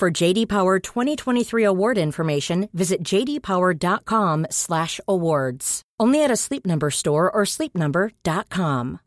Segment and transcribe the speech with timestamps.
[0.00, 5.82] For JD Power 2023 award information, visit jdpower.com/awards.
[6.00, 8.98] Only at a Sleep Number store or sleepnumber.com.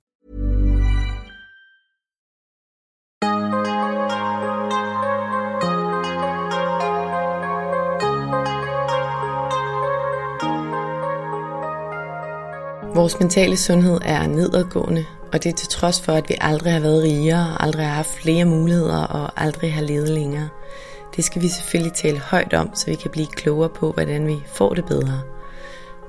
[12.96, 16.80] Vores mentale sundhed er nedadgående, og det er til trods for, at vi aldrig har
[16.80, 20.50] været rigere, aldrig har haft flere muligheder og aldrig har levet længere.
[21.16, 24.44] Det skal vi selvfølgelig tale højt om, så vi kan blive klogere på, hvordan vi
[24.48, 25.22] får det bedre.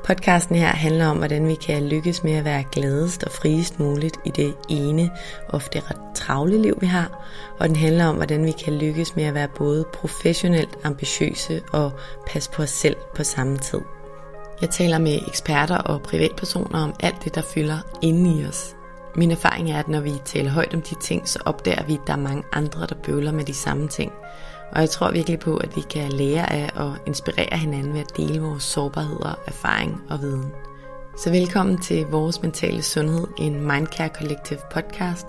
[0.05, 4.17] Podcasten her handler om, hvordan vi kan lykkes med at være gladest og friest muligt
[4.25, 5.11] i det ene,
[5.49, 7.25] ofte ret travle liv, vi har.
[7.59, 11.93] Og den handler om, hvordan vi kan lykkes med at være både professionelt ambitiøse og
[12.27, 13.81] passe på os selv på samme tid.
[14.61, 18.74] Jeg taler med eksperter og privatpersoner om alt det, der fylder inde i os.
[19.17, 22.07] Min erfaring er, at når vi taler højt om de ting, så opdager vi, at
[22.07, 24.13] der er mange andre, der bøvler med de samme ting.
[24.73, 28.17] Og jeg tror virkelig på, at vi kan lære af og inspirere hinanden ved at
[28.17, 30.53] dele vores sårbarheder, erfaring og viden.
[31.17, 35.27] Så velkommen til Vores Mentale Sundhed, en Mindcare Collective podcast.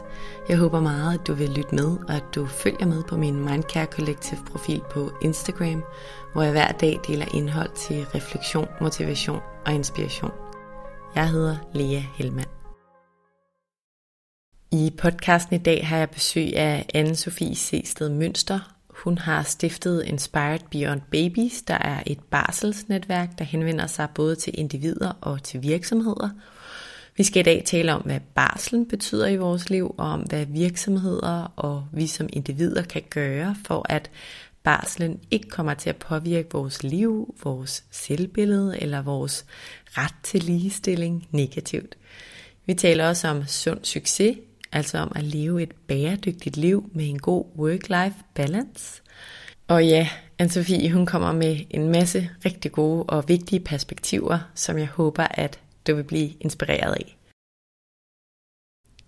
[0.49, 3.45] Jeg håber meget, at du vil lytte med, og at du følger med på min
[3.45, 5.83] Mindcare Collective profil på Instagram,
[6.33, 10.31] hvor jeg hver dag deler indhold til refleksion, motivation og inspiration.
[11.15, 12.54] Jeg hedder Lea Helmand.
[14.71, 20.03] I podcasten i dag har jeg besøg af anne Sofie Sested Mønster, hun har stiftet
[20.05, 25.63] Inspired Beyond Babies, der er et barselsnetværk, der henvender sig både til individer og til
[25.63, 26.29] virksomheder.
[27.17, 30.45] Vi skal i dag tale om, hvad barslen betyder i vores liv, og om hvad
[30.45, 34.11] virksomheder og vi som individer kan gøre for, at
[34.63, 39.45] barslen ikke kommer til at påvirke vores liv, vores selvbillede eller vores
[39.85, 41.97] ret til ligestilling negativt.
[42.65, 44.37] Vi taler også om sund succes,
[44.75, 49.01] altså om at leve et bæredygtigt liv med en god work-life balance.
[49.67, 50.09] Og ja,
[50.41, 55.59] Anne-Sophie, hun kommer med en masse rigtig gode og vigtige perspektiver, som jeg håber, at
[55.87, 57.17] du vil blive inspireret af.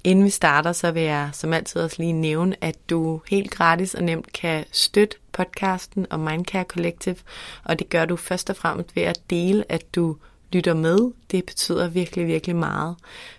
[0.04, 3.96] Inden vi starter, så vil jeg som altid også lige nævne, at du helt gratis
[3.96, 7.18] og nemt kan støtte podcasten og Mindcare Collective,
[7.64, 10.18] og det gør du først og fremmest ved at dele, at du
[10.52, 11.12] lytter med.
[11.32, 12.96] Det betyder virkelig, virkelig meget.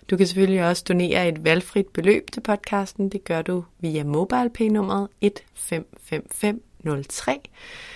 [0.09, 3.09] Du kan selvfølgelig også donere et valgfrit beløb til podcasten.
[3.09, 7.41] Det gør du via MobilePay-nummeret 155503,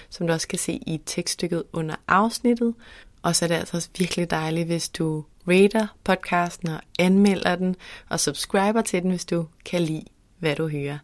[0.09, 2.75] som du også kan se i tekststykket under afsnittet.
[3.21, 7.75] Og så er det altså også virkelig dejligt, hvis du rater podcasten og anmelder den,
[8.09, 10.05] og subscriber til den, hvis du kan lide,
[10.39, 10.97] hvad du hører.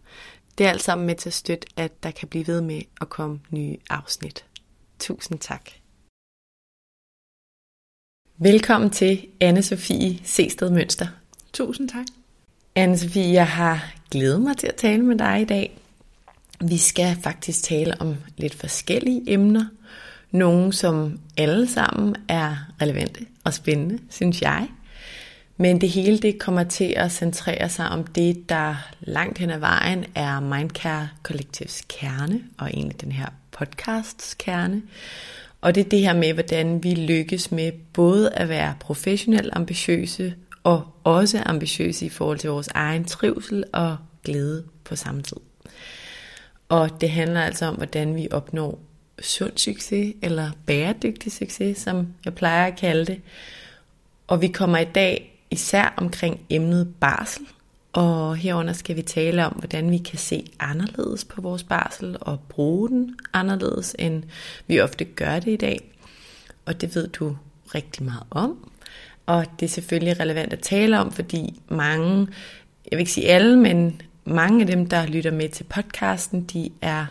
[0.57, 3.09] Det er alt sammen med til at støtte, at der kan blive ved med at
[3.09, 4.45] komme nye afsnit.
[4.99, 5.78] Tusind tak.
[8.41, 11.07] Velkommen til Anne-Sophie Sested Mønster.
[11.53, 12.05] Tusind tak.
[12.79, 15.77] Anne-Sophie, jeg har glædet mig til at tale med dig i dag.
[16.61, 19.65] Vi skal faktisk tale om lidt forskellige emner.
[20.31, 24.67] Nogle, som alle sammen er relevante og spændende, synes jeg.
[25.57, 29.59] Men det hele det kommer til at centrere sig om det, der langt hen ad
[29.59, 34.81] vejen er Mindcare Collectives kerne, og egentlig den her podcasts kerne.
[35.61, 40.35] Og det er det her med, hvordan vi lykkes med både at være professionelt ambitiøse
[40.63, 45.37] og også ambitiøse i forhold til vores egen trivsel og glæde på samme tid.
[46.69, 48.79] Og det handler altså om, hvordan vi opnår
[49.21, 53.21] sund succes eller bæredygtig succes, som jeg plejer at kalde det.
[54.27, 57.45] Og vi kommer i dag især omkring emnet barsel,
[57.93, 62.39] og herunder skal vi tale om, hvordan vi kan se anderledes på vores barsel og
[62.39, 64.23] bruge den anderledes, end
[64.67, 65.91] vi ofte gør det i dag.
[66.65, 67.37] Og det ved du
[67.75, 68.69] rigtig meget om.
[69.25, 72.27] Og det er selvfølgelig relevant at tale om, fordi mange,
[72.91, 76.69] jeg vil ikke sige alle, men mange af dem, der lytter med til podcasten, de
[76.81, 77.05] er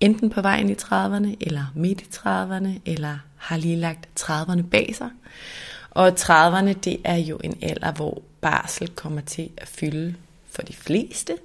[0.00, 4.94] enten på vejen i 30'erne, eller midt i 30'erne, eller har lige lagt 30'erne bag
[4.94, 5.10] sig.
[5.90, 10.14] Og 30'erne, det er jo en alder, hvor barsel kommer til at fylde
[10.46, 11.38] for de fleste.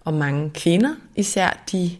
[0.00, 1.90] Og mange kvinder især, de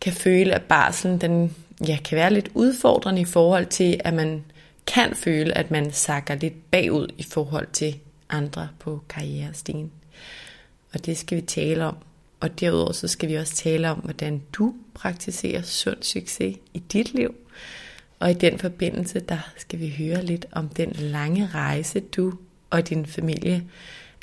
[0.00, 1.56] kan føle, at barselen den,
[1.88, 4.44] ja, kan være lidt udfordrende i forhold til, at man
[4.86, 7.98] kan føle, at man sakker lidt bagud i forhold til
[8.28, 9.92] andre på karrierestigen.
[10.94, 11.96] Og det skal vi tale om.
[12.40, 17.14] Og derudover så skal vi også tale om, hvordan du praktiserer sund succes i dit
[17.14, 17.34] liv.
[18.18, 22.32] Og i den forbindelse, der skal vi høre lidt om den lange rejse, du
[22.70, 23.64] og din familie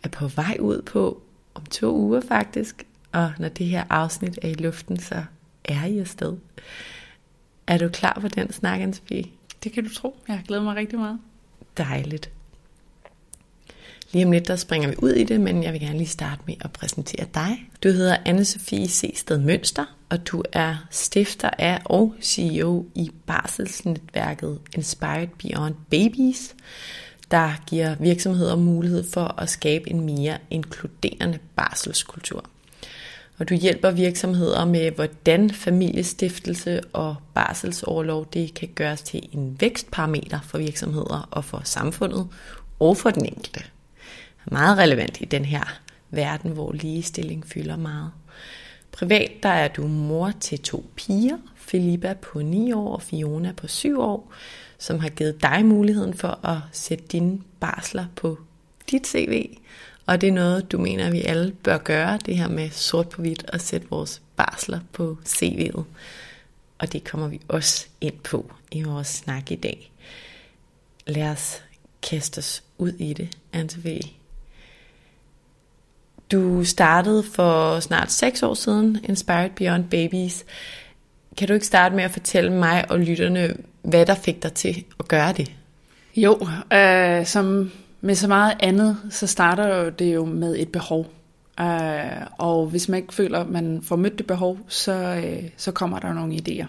[0.04, 1.22] er på vej ud på
[1.54, 2.86] om to uger faktisk.
[3.12, 5.24] Og når det her afsnit er i luften, så
[5.66, 6.34] er I afsted.
[7.68, 9.26] Er du klar på den snak, Ansby?
[9.64, 10.16] Det kan du tro.
[10.28, 11.20] Jeg glæder mig rigtig meget.
[11.78, 12.32] Dejligt.
[14.12, 16.42] Lige om lidt, der springer vi ud i det, men jeg vil gerne lige starte
[16.46, 17.70] med at præsentere dig.
[17.84, 25.28] Du hedder Anne-Sophie Sested Mønster, og du er stifter af og CEO i barselsnetværket Inspired
[25.28, 26.56] Beyond Babies,
[27.32, 32.46] der giver virksomheder mulighed for at skabe en mere inkluderende barselskultur.
[33.38, 40.40] Og du hjælper virksomheder med, hvordan familiestiftelse og barselsoverlov det kan gøres til en vækstparameter
[40.44, 42.28] for virksomheder og for samfundet
[42.80, 43.64] og for den enkelte.
[44.46, 45.80] Meget relevant i den her
[46.10, 48.12] verden, hvor ligestilling fylder meget.
[48.92, 53.68] Privat der er du mor til to piger, Filippa på 9 år og Fiona på
[53.68, 54.34] 7 år,
[54.78, 58.38] som har givet dig muligheden for at sætte dine barsler på
[58.92, 59.58] dit CV.
[60.06, 63.22] Og det er noget, du mener, vi alle bør gøre, det her med sort på
[63.22, 65.84] hvidt og sætte vores barsler på CV'et.
[66.78, 69.92] Og det kommer vi også ind på i vores snak i dag.
[71.08, 71.64] Lad os
[72.02, 74.00] kaste os ud i det, Antv.
[76.32, 80.46] Du startede for snart 6 år siden Inspired Beyond Babies.
[81.38, 84.84] Kan du ikke starte med at fortælle mig og lytterne, hvad der fik dig til
[85.00, 85.52] at gøre det?
[86.16, 91.12] Jo, øh, som med så meget andet, så starter det jo med et behov.
[91.60, 95.72] Øh, og hvis man ikke føler, at man får mødt det behov, så, øh, så
[95.72, 96.66] kommer der nogle idéer.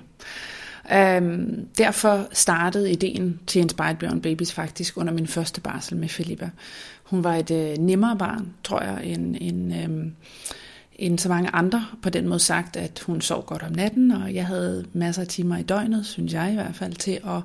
[0.96, 1.48] Øh,
[1.78, 6.50] derfor startede ideen til Inspired Beyond Babies faktisk under min første barsel med Filippa.
[7.02, 10.06] Hun var et øh, nemmere barn, tror jeg, end, end, øh,
[10.98, 11.86] end så mange andre.
[12.02, 15.28] På den måde sagt, at hun sov godt om natten, og jeg havde masser af
[15.28, 17.42] timer i døgnet, synes jeg i hvert fald, til at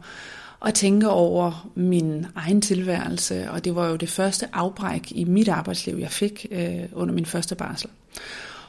[0.66, 5.48] at tænke over min egen tilværelse, og det var jo det første afbræk i mit
[5.48, 7.90] arbejdsliv, jeg fik øh, under min første barsel.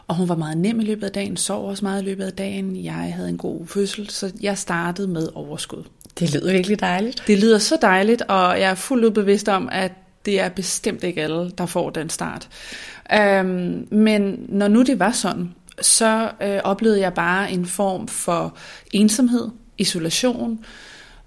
[0.08, 2.32] Og hun var meget nem i løbet af dagen, sov også meget i løbet af
[2.32, 5.82] dagen, jeg havde en god fødsel, så jeg startede med overskud.
[6.19, 7.25] Det lyder virkelig dejligt.
[7.26, 9.92] Det lyder så dejligt, og jeg er fuldt bevidst om, at
[10.24, 12.48] det er bestemt ikke alle, der får den start.
[13.12, 18.56] Øhm, men når nu det var sådan, så øh, oplevede jeg bare en form for
[18.92, 19.48] ensomhed,
[19.78, 20.64] isolation,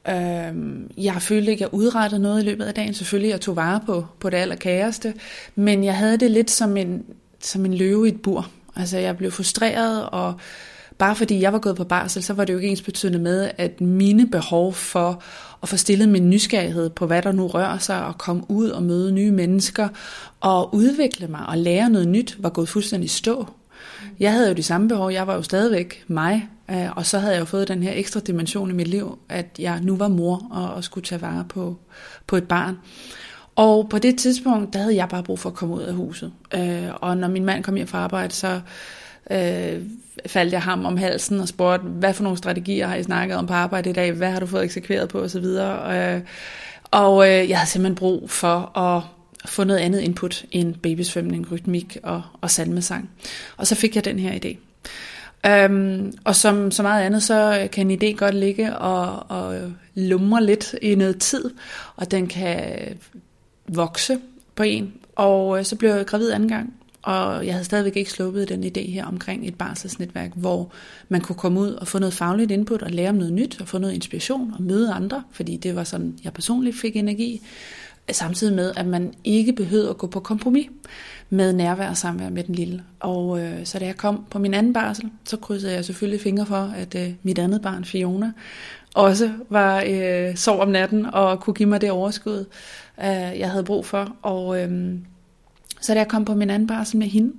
[0.10, 2.94] Øhm, jeg følte ikke, at jeg udrettede noget i løbet af dagen.
[2.94, 5.14] Selvfølgelig, jeg tog vare på, på det allerkæreste.
[5.56, 7.04] Men jeg havde det lidt som en,
[7.40, 8.50] som en løve i et bur.
[8.76, 10.40] Altså, jeg blev frustreret, og
[10.98, 13.52] bare fordi jeg var gået på barsel, så var det jo ikke ens betydende med,
[13.58, 15.24] at mine behov for
[15.64, 18.84] at få stillet min nysgerrighed på, hvad der nu rører sig, og komme ud og
[18.84, 19.88] møde nye mennesker,
[20.40, 23.48] og udvikle mig og lære noget nyt, var gået fuldstændig stå.
[24.20, 27.34] Jeg havde jo de samme behov, jeg var jo stadigvæk mig, øh, og så havde
[27.34, 30.48] jeg jo fået den her ekstra dimension i mit liv, at jeg nu var mor
[30.52, 31.78] og, og skulle tage vare på,
[32.28, 32.78] på et barn.
[33.56, 36.32] Og på det tidspunkt, der havde jeg bare brug for at komme ud af huset.
[36.54, 38.62] Øh, og når min mand kom hjem fra arbejde, så
[39.32, 39.82] øh,
[40.26, 43.48] faldt jeg ham om halsen og spurgte, hvad for nogle strategier har I snakket om
[43.48, 44.12] på arbejde i dag?
[44.12, 45.46] Hvad har du fået eksekveret på osv.?
[45.46, 46.22] Øh,
[46.92, 49.04] og øh, jeg havde simpelthen brug for at
[49.46, 53.10] få noget andet input end babysvømning, rytmik og, og salmesang.
[53.58, 54.58] Og så fik jeg den her idé.
[55.46, 60.44] Øhm, og som så meget andet, så kan en idé godt ligge og, og lumre
[60.44, 61.52] lidt i noget tid,
[61.96, 62.80] og den kan
[63.68, 64.18] vokse
[64.56, 64.94] på en.
[65.16, 66.74] Og øh, så blev jeg gravid anden gang,
[67.08, 70.72] og jeg havde stadigvæk ikke sluppet den idé her omkring et barselsnetværk, hvor
[71.10, 73.68] man kunne komme ud og få noget fagligt input og lære om noget nyt og
[73.68, 77.42] få noget inspiration og møde andre, fordi det var sådan, jeg personligt fik energi
[78.12, 80.68] samtidig med, at man ikke behøvede at gå på kompromis
[81.30, 82.84] med nærvær og samvær med den lille.
[83.00, 86.46] Og øh, så da jeg kom på min anden barsel, så krydsede jeg selvfølgelig fingre
[86.46, 88.32] for, at øh, mit andet barn, Fiona,
[88.96, 92.46] også var øh, sov om natten og kunne give mig det overskud,
[93.00, 94.16] øh, jeg havde brug for.
[94.22, 94.98] Og øh,
[95.82, 97.34] så da jeg kom på min anden barsel med hende,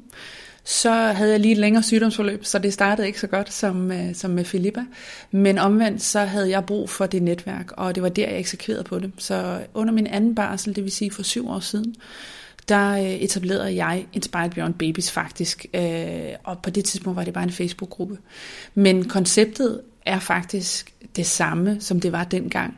[0.64, 4.14] så havde jeg lige et længere sygdomsforløb, så det startede ikke så godt som, øh,
[4.14, 4.85] som med Filippa.
[5.30, 8.85] Men omvendt, så havde jeg brug for det netværk, og det var der, jeg eksekverede
[8.85, 9.12] på det.
[9.18, 11.95] Så under min anden barsel, det vil sige for syv år siden,
[12.68, 17.35] der øh, etablerede jeg Inspired Beyond Babies faktisk, øh, og på det tidspunkt var det
[17.35, 18.18] bare en Facebook-gruppe.
[18.75, 22.76] Men konceptet er faktisk det samme, som det var dengang.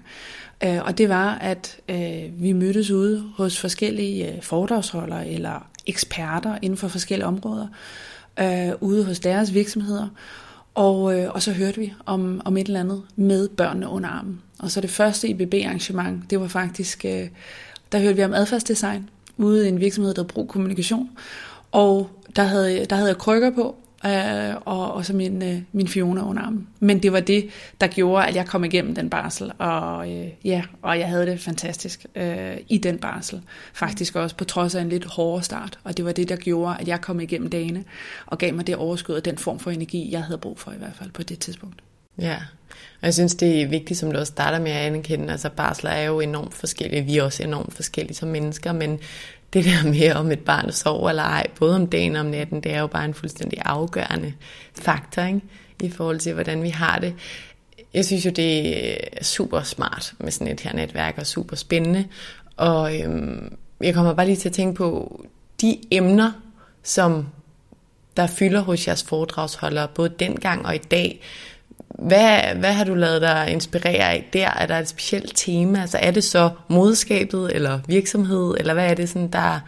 [0.65, 6.59] Øh, og det var, at øh, vi mødtes ude hos forskellige øh, foredragsholdere eller eksperter
[6.63, 7.67] inden for forskellige områder,
[8.41, 10.09] øh, ude hos deres virksomheder.
[10.75, 14.41] Og, øh, og så hørte vi om, om et eller andet med børnene under armen.
[14.59, 17.29] Og så det første IBB-arrangement, det var faktisk, øh,
[17.93, 21.11] der hørte vi om adfærdsdesign ude i en virksomhed, der brug kommunikation.
[21.73, 23.77] Og der havde, der havde jeg krykker på,
[24.07, 26.69] øh, og, og så min, øh, min Fiona under armen.
[26.81, 27.49] Men det var det,
[27.81, 31.41] der gjorde, at jeg kom igennem den barsel, og øh, ja, og jeg havde det
[31.41, 33.43] fantastisk øh, i den barsel.
[33.73, 36.77] Faktisk også på trods af en lidt hårdere start, og det var det, der gjorde,
[36.81, 37.85] at jeg kom igennem dagene,
[38.27, 40.79] og gav mig det overskud og den form for energi, jeg havde brug for i
[40.79, 41.83] hvert fald på det tidspunkt.
[42.19, 42.37] Ja,
[43.01, 45.91] og jeg synes, det er vigtigt, som du også starter med at anerkende, altså barsler
[45.91, 48.99] er jo enormt forskellige, vi er også enormt forskellige som mennesker, men
[49.53, 52.61] det der med, om et barn sover eller ej, både om dagen og om natten,
[52.61, 54.33] det er jo bare en fuldstændig afgørende
[54.75, 55.41] faktor ikke?
[55.83, 57.15] i forhold til, hvordan vi har det.
[57.95, 58.79] Jeg synes jo, det
[59.19, 62.05] er super smart med sådan et her netværk, og super spændende.
[62.57, 65.21] Og øhm, jeg kommer bare lige til at tænke på
[65.61, 66.33] de emner,
[66.83, 67.27] som
[68.17, 71.21] der fylder hos jeres foredragsholdere, både dengang og i dag,
[72.01, 74.49] hvad, hvad har du lavet dig inspirere af der?
[74.49, 75.81] Er der et specielt tema?
[75.81, 79.61] Altså er det så moderskabet eller virksomhed, eller hvad er det, sådan, der,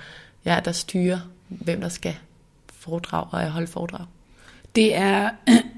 [0.44, 2.14] ja, der styrer, hvem der skal
[2.78, 4.06] foredrag og holde foredrag?
[4.76, 5.30] Det er,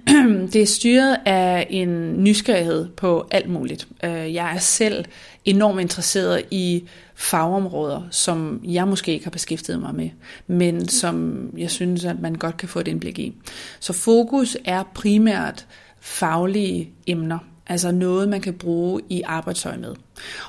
[0.53, 3.89] det er styret af en nysgerrighed på alt muligt.
[4.05, 5.05] Øh, jeg er selv
[5.45, 6.85] enormt interesseret i
[7.15, 10.11] fagområder, som jeg måske ikke har beskæftiget mig med,
[10.47, 13.35] men som jeg synes, at man godt kan få et indblik i.
[13.81, 15.67] Så fokus er primært
[16.05, 19.95] faglige emner, altså noget, man kan bruge i arbejdstøj med.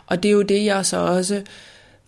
[0.05, 1.41] Og det er jo det, jeg så også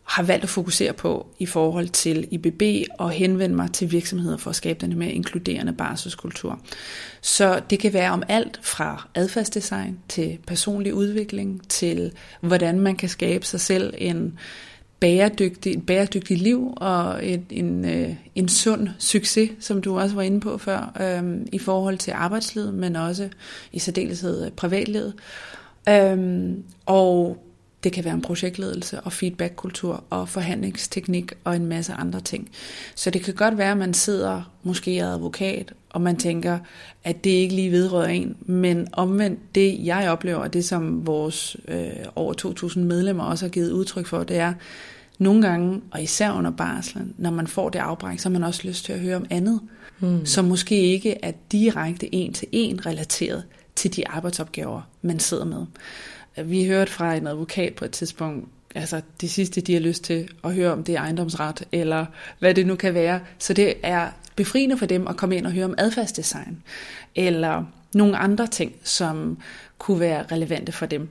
[0.04, 4.50] har valgt at fokusere på i forhold til IBB og henvende mig til virksomheder for
[4.50, 6.60] at skabe den mere inkluderende barselskultur.
[7.22, 12.12] Så det kan være om alt fra adfærdsdesign til personlig udvikling til
[12.42, 14.40] hvordan man kan skabe sig selv en
[15.00, 20.22] bæredygtig, et bæredygtigt liv og et, en, øh, en sund succes, som du også var
[20.22, 23.30] inde på før, øh, i forhold til arbejdslivet, men også
[23.72, 25.14] i særdeleshed øh, privatlivet.
[25.90, 26.50] Øh,
[26.86, 27.38] og
[27.84, 32.50] det kan være en projektledelse og feedbackkultur og forhandlingsteknik og en masse andre ting.
[32.96, 36.60] Så det kan godt være, at man sidder måske er advokat, og man tænker,
[37.04, 38.38] at det ikke lige vedrører en.
[38.42, 42.34] Men omvendt, det jeg oplever, og det som vores øh, over
[42.74, 44.54] 2.000 medlemmer også har givet udtryk for, det er,
[45.18, 48.68] nogle gange, og især under barslen, når man får det afbræk, så har man også
[48.68, 49.60] lyst til at høre om andet,
[50.00, 50.26] mm.
[50.26, 53.44] som måske ikke er direkte en til en relateret
[53.76, 55.66] til de arbejdsopgaver, man sidder med.
[56.46, 60.30] Vi hørte fra en advokat på et tidspunkt, altså det sidste, de har lyst til
[60.44, 62.06] at høre om, det er ejendomsret, eller
[62.40, 63.20] hvad det nu kan være.
[63.40, 66.64] Så det er befriende for dem at komme ind og høre om adfærdsdesign,
[67.16, 69.38] eller nogle andre ting, som
[69.78, 71.10] kunne være relevante for dem.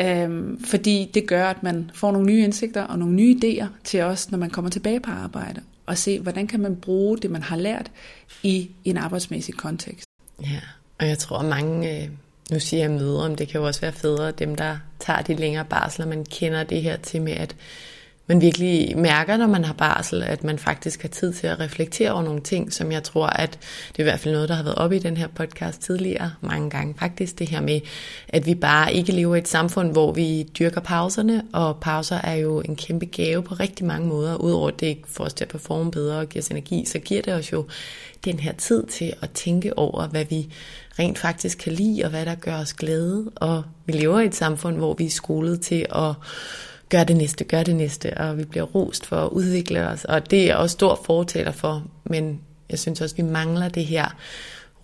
[0.00, 4.02] Øhm, fordi det gør, at man får nogle nye indsigter og nogle nye idéer til
[4.02, 7.42] os, når man kommer tilbage på arbejde, og se, hvordan kan man bruge det, man
[7.42, 7.90] har lært
[8.42, 10.06] i en arbejdsmæssig kontekst.
[10.42, 10.60] Ja,
[10.98, 12.08] og jeg tror, at mange, øh,
[12.50, 15.34] nu siger jeg mødre, men det kan jo også være fædre, dem der tager de
[15.34, 17.56] længere barsler, man kender det her til med, at
[18.26, 22.12] man virkelig mærker, når man har barsel, at man faktisk har tid til at reflektere
[22.12, 23.58] over nogle ting, som jeg tror, at
[23.88, 26.32] det er i hvert fald noget, der har været oppe i den her podcast tidligere,
[26.40, 26.94] mange gange.
[26.98, 27.80] Faktisk, det her med,
[28.28, 32.34] at vi bare ikke lever i et samfund, hvor vi dyrker pauserne, og pauser er
[32.34, 35.50] jo en kæmpe gave på rigtig mange måder, udover at det får os til at
[35.50, 37.66] performe bedre og giver os energi, så giver det os jo
[38.24, 40.48] den her tid til at tænke over, hvad vi
[40.98, 44.34] rent faktisk kan lide, og hvad der gør os glade, og vi lever i et
[44.34, 46.14] samfund, hvor vi er skolet til at
[46.88, 50.30] gør det næste, gør det næste, og vi bliver rost for at udvikle os, og
[50.30, 54.16] det er jeg også stor fortaler for, men jeg synes også, vi mangler det her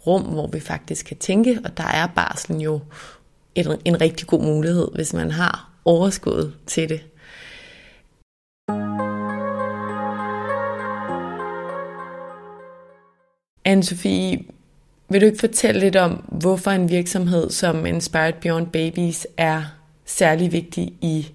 [0.07, 2.81] rum, hvor vi faktisk kan tænke, og der er barslen jo
[3.55, 7.01] en, en rigtig god mulighed, hvis man har overskud til det.
[13.69, 14.58] Anne-Sophie,
[15.09, 19.65] vil du ikke fortælle lidt om, hvorfor en virksomhed som Inspired Beyond Babies er
[20.05, 21.27] særlig vigtig i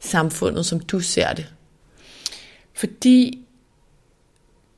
[0.00, 1.52] samfundet, som du ser det?
[2.74, 3.46] Fordi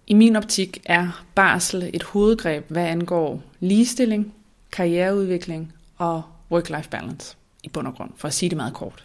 [0.07, 4.35] i min optik er barsel et hovedgreb, hvad angår ligestilling,
[4.73, 9.05] karriereudvikling og work-life balance i bund og grund, for at sige det meget kort.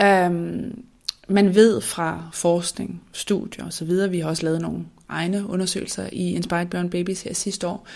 [0.00, 0.84] Um,
[1.28, 6.66] man ved fra forskning, studier osv., vi har også lavet nogle egne undersøgelser i Inspired
[6.66, 7.86] Beyond Babies her sidste år,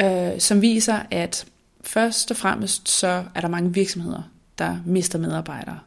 [0.00, 1.46] øh, som viser, at
[1.80, 4.22] først og fremmest så er der mange virksomheder,
[4.58, 5.78] der mister medarbejdere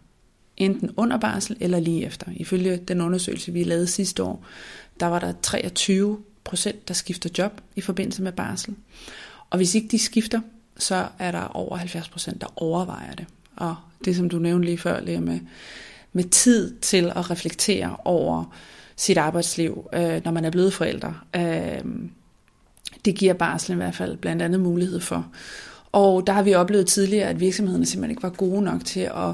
[0.58, 2.28] enten under barsel eller lige efter.
[2.36, 4.46] Ifølge den undersøgelse, vi lavede sidste år,
[5.00, 8.76] der var der 23 procent, der skifter job i forbindelse med barsel.
[9.50, 10.42] Og hvis ikke de skifter,
[10.78, 13.26] så er der over 70 procent, der overvejer det.
[13.56, 15.40] Og det, som du nævnte lige før, Lea, med,
[16.14, 18.56] med tid til at reflektere over
[18.96, 21.84] sit arbejdsliv, øh, når man er blevet forældre, øh,
[23.06, 25.28] det giver barslen i hvert fald blandt andet mulighed for.
[25.92, 29.34] Og der har vi oplevet tidligere, at virksomhederne simpelthen ikke var gode nok til at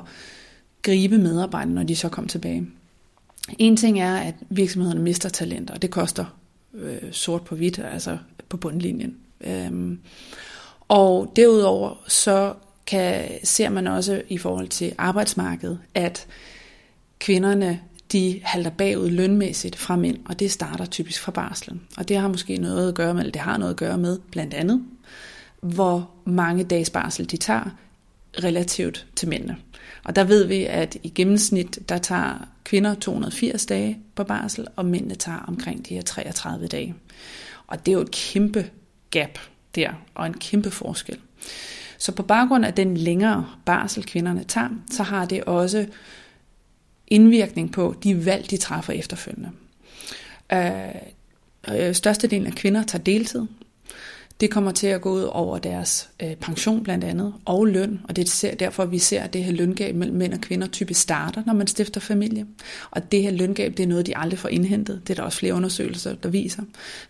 [0.82, 2.68] gribe medarbejderne, når de så kom tilbage.
[3.58, 6.26] En ting er, at virksomhederne mister talenter, og det koster
[6.74, 8.18] øh, sort på hvidt, altså
[8.50, 9.18] på bundlinjen.
[9.42, 10.00] Øhm,
[10.88, 12.54] og derudover så
[12.88, 16.28] kan, ser man også i forhold til arbejdsmarkedet, at
[17.20, 21.82] kvinderne de halter bagud lønmæssigt fra mænd, og det starter typisk fra barslen.
[21.98, 24.20] Og det har måske noget at gøre med, eller det har noget at gøre med,
[24.32, 24.84] blandt andet,
[25.62, 27.70] hvor mange dages barsel de tager
[28.44, 29.58] relativt til mændene.
[30.04, 34.86] Og der ved vi, at i gennemsnit, der tager kvinder 280 dage på barsel, og
[34.86, 36.96] mændene tager omkring de her 33 dage.
[37.68, 38.70] Og det er jo et kæmpe
[39.12, 39.40] gap
[39.76, 41.18] der, og en kæmpe forskel.
[41.98, 45.86] Så på baggrund af den længere barsel, kvinderne tager, så har det også
[47.10, 49.50] indvirkning på de valg, de træffer efterfølgende.
[50.54, 50.72] Øh,
[51.76, 53.46] øh, størstedelen af kvinder tager deltid,
[54.42, 58.16] det kommer til at gå ud over deres øh, pension blandt andet, og løn, og
[58.16, 61.44] det er derfor, vi ser, at det her løngab mellem mænd og kvinder typisk starter,
[61.46, 62.46] når man stifter familie.
[62.92, 65.02] Og det her løngab, det er noget, de aldrig får indhentet.
[65.08, 66.64] Det er der også flere undersøgelser, der viser.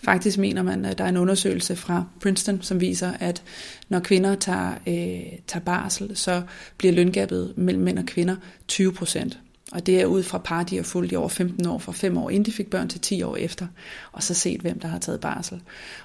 [0.04, 3.44] Faktisk mener man, at der er en undersøgelse fra Princeton, som viser, at
[3.90, 6.42] når kvinder tager, øh, tager barsel, så
[6.78, 8.36] bliver løngabet mellem mænd og kvinder
[8.68, 9.40] 20 procent.
[9.72, 12.18] Og det er ud fra par, de har fulgt i over 15 år, fra 5
[12.18, 13.68] år inden de fik børn til 10 år efter,
[14.12, 15.62] og så set, hvem der har taget barsel.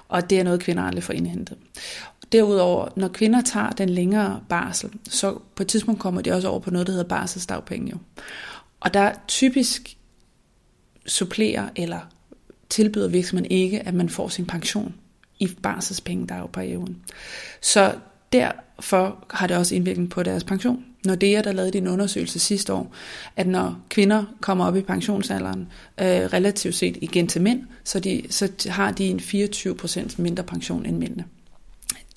[0.07, 1.57] Og det er noget, kvinder aldrig får indhentet.
[2.31, 6.59] Derudover, når kvinder tager den længere barsel, så på et tidspunkt kommer de også over
[6.59, 7.91] på noget, der hedder barselsdagpenge.
[7.91, 7.97] Jo.
[8.79, 9.97] Og der typisk
[11.05, 11.99] supplerer eller
[12.69, 14.95] tilbyder virksomheden ikke, at man får sin pension
[15.39, 17.01] i barselspengedagperioden.
[17.61, 17.95] Så
[18.31, 20.85] derfor har det også indvirkning på deres pension.
[21.05, 22.93] Nordea, der lavede din undersøgelse sidste år,
[23.35, 25.67] at når kvinder kommer op i pensionsalderen,
[26.01, 30.85] øh, relativt set igen til mænd, så, de, så har de en 24% mindre pension
[30.85, 31.25] end mændene.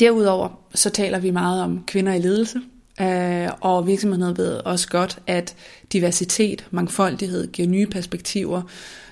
[0.01, 2.61] Derudover så taler vi meget om kvinder i ledelse,
[3.01, 5.55] øh, og virksomheden ved også godt, at
[5.93, 8.63] diversitet, mangfoldighed giver nye perspektiver,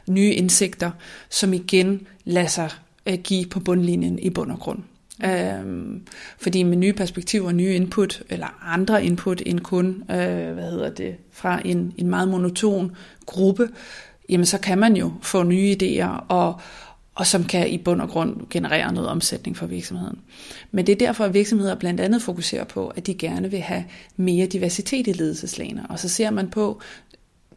[0.08, 0.90] nye indsigter,
[1.30, 2.70] som igen lader sig
[3.06, 4.82] øh, give på bundlinjen i bund og grund.
[5.24, 6.02] Øhm,
[6.38, 11.16] fordi med nye perspektiver, nye input, eller andre input end kun, øh, hvad hedder det,
[11.32, 13.68] fra en, en meget monoton gruppe,
[14.28, 16.60] jamen så kan man jo få nye idéer, og,
[17.14, 20.18] og som kan i bund og grund generere noget omsætning for virksomheden.
[20.70, 23.84] Men det er derfor, at virksomheder blandt andet fokuserer på, at de gerne vil have
[24.16, 25.86] mere diversitet i ledelseslagene.
[25.88, 26.80] Og så ser man på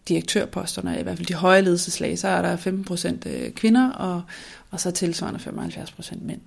[0.08, 4.22] direktørposterne, i hvert fald de høje ledelseslag, så er der 15% øh, kvinder, og,
[4.72, 6.42] og så tilsvarende 75% mænd.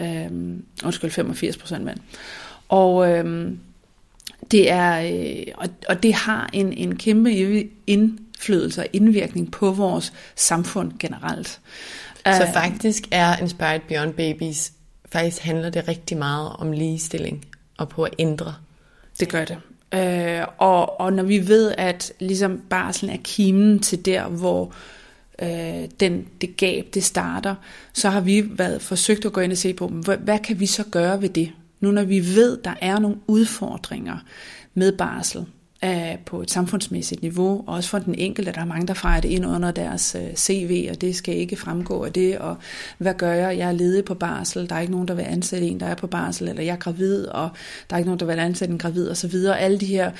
[0.00, 1.98] Øhm, undskyld, 85 procent mænd.
[2.68, 3.58] Og øhm,
[4.50, 7.32] det er øh, og, og det har en, en kæmpe
[7.86, 11.60] indflydelse og indvirkning på vores samfund generelt.
[12.26, 14.72] Så øh, faktisk er Inspired Beyond Babies,
[15.12, 17.46] faktisk handler det rigtig meget om ligestilling
[17.78, 18.54] og på at ændre.
[19.20, 19.58] Det gør det.
[19.94, 24.72] Øh, og, og når vi ved, at ligesom barslen er kimen til der, hvor øh,
[25.42, 27.54] Øh, den, det gab, det starter,
[27.92, 30.66] så har vi været forsøgt at gå ind og se på, hvad, hvad kan vi
[30.66, 31.52] så gøre ved det?
[31.80, 34.18] Nu når vi ved, der er nogle udfordringer
[34.74, 35.46] med barsel,
[35.84, 39.20] øh, på et samfundsmæssigt niveau, og også for den enkelte, der er mange, der fejrer
[39.20, 42.56] det ind under deres øh, CV, og det skal ikke fremgå af det, og
[42.98, 43.58] hvad gør jeg?
[43.58, 45.94] Jeg er ledig på barsel, der er ikke nogen, der vil ansætte en, der er
[45.94, 47.50] på barsel, eller jeg er gravid, og
[47.90, 49.60] der er ikke nogen, der vil ansætte en gravid, og så videre.
[49.60, 50.10] Alle de her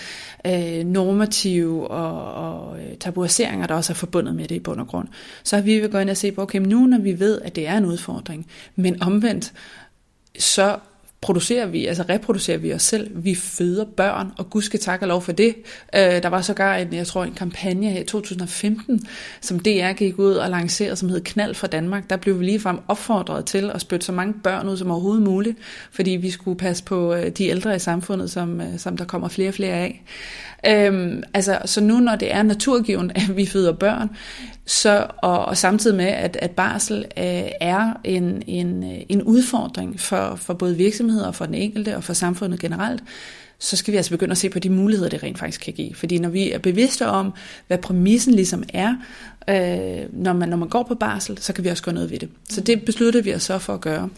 [0.47, 4.87] øh, normative og, og øh, tabuiseringer, der også er forbundet med det i bund og
[4.87, 5.09] grund.
[5.45, 7.57] Så har vi vil gå ind og se på, okay, nu når vi ved, at
[7.57, 9.53] det er en udfordring, men omvendt,
[10.39, 10.79] så
[11.27, 13.11] producerer vi, altså reproducerer vi os selv.
[13.15, 15.55] Vi føder børn, og gud skal takke og lov for det.
[15.95, 19.07] Øh, der var sågar en, jeg tror, en kampagne her i 2015,
[19.41, 22.11] som DR gik ud og lancerede, som hed Knald for Danmark.
[22.11, 25.59] Der blev vi ligefrem opfordret til at spytte så mange børn ud som overhovedet muligt,
[25.91, 29.29] fordi vi skulle passe på øh, de ældre i samfundet, som, øh, som der kommer
[29.29, 30.03] flere og flere af.
[30.67, 34.11] Øhm, altså, så nu når det er naturgivet, at vi føder børn,
[34.67, 40.01] så, og, og samtidig med, at, at barsel øh, er en, en, øh, en udfordring
[40.01, 43.03] for, for både virksomheder, for den enkelte og for samfundet generelt,
[43.59, 45.95] så skal vi altså begynde at se på de muligheder, det rent faktisk kan give.
[45.95, 47.33] Fordi når vi er bevidste om,
[47.67, 48.95] hvad præmissen ligesom er,
[49.49, 52.19] øh, når, man, når man går på barsel, så kan vi også gøre noget ved
[52.19, 52.29] det.
[52.49, 54.09] Så det besluttede vi os så for at gøre.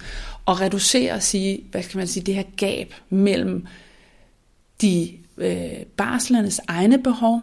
[0.47, 3.67] Og reducere og sige, hvad skal man sige, det her gab mellem
[4.83, 7.43] de øh, barslernes egne behov,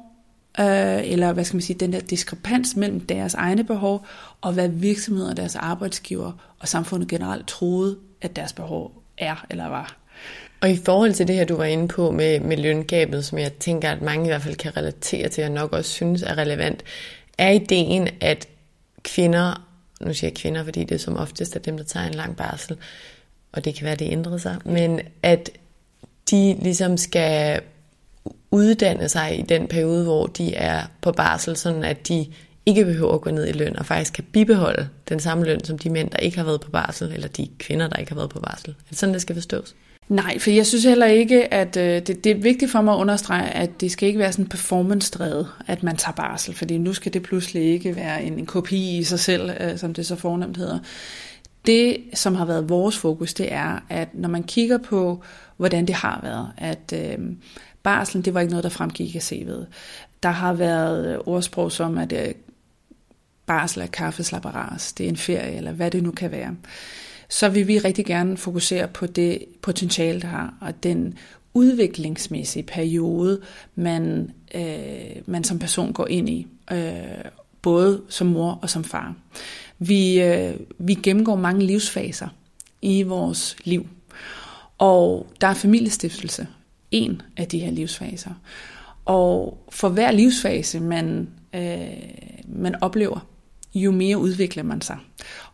[0.60, 4.06] øh, eller hvad skal man sige, den der diskrepans mellem deres egne behov,
[4.42, 9.98] og hvad virksomheder, deres arbejdsgiver og samfundet generelt troede, at deres behov er eller var.
[10.62, 13.54] Og i forhold til det her, du var inde på med, med løngabet, som jeg
[13.54, 16.84] tænker, at mange i hvert fald kan relatere til, og nok også synes er relevant,
[17.38, 18.48] er ideen, at
[19.04, 19.68] kvinder,
[20.02, 22.38] nu siger jeg kvinder, fordi det er som oftest er dem, der tager en lang
[22.38, 22.78] barsel,
[23.52, 25.50] og det kan være, det ændrer sig, men at
[26.32, 27.62] de ligesom skal
[28.56, 32.26] uddanne sig i den periode, hvor de er på barsel, sådan at de
[32.66, 35.78] ikke behøver at gå ned i løn, og faktisk kan bibeholde den samme løn som
[35.78, 38.30] de mænd, der ikke har været på barsel, eller de kvinder, der ikke har været
[38.30, 38.70] på barsel.
[38.70, 39.76] Er det sådan, det skal forstås?
[40.08, 42.98] Nej, for jeg synes heller ikke, at øh, det, det er vigtigt for mig at
[42.98, 47.14] understrege, at det skal ikke være sådan performance-drevet, at man tager barsel, fordi nu skal
[47.14, 50.58] det pludselig ikke være en, en kopi i sig selv, øh, som det så fornemt
[50.58, 50.80] hedder.
[51.66, 55.24] Det, som har været vores fokus, det er, at når man kigger på,
[55.58, 57.18] hvordan det har været, at øh,
[57.86, 59.66] Barslen, det var ikke noget, der fremgik af CV'et.
[60.24, 62.34] Der har været øh, ordsprog som, at øh,
[63.46, 66.56] barsel er kaffeslapperas, det er en ferie, eller hvad det nu kan være
[67.30, 71.18] så vil vi rigtig gerne fokusere på det potentiale, der har, og den
[71.54, 73.42] udviklingsmæssige periode,
[73.76, 76.96] man, øh, man som person går ind i, øh,
[77.62, 79.16] både som mor og som far.
[79.80, 82.28] Vi, øh, vi gennemgår mange livsfaser
[82.82, 83.88] i vores liv,
[84.78, 86.48] og der er familiestiftelse,
[86.96, 88.32] en af de her livsfaser.
[89.06, 91.88] Og for hver livsfase, man, øh,
[92.48, 93.28] man oplever,
[93.76, 94.98] jo mere udvikler man sig.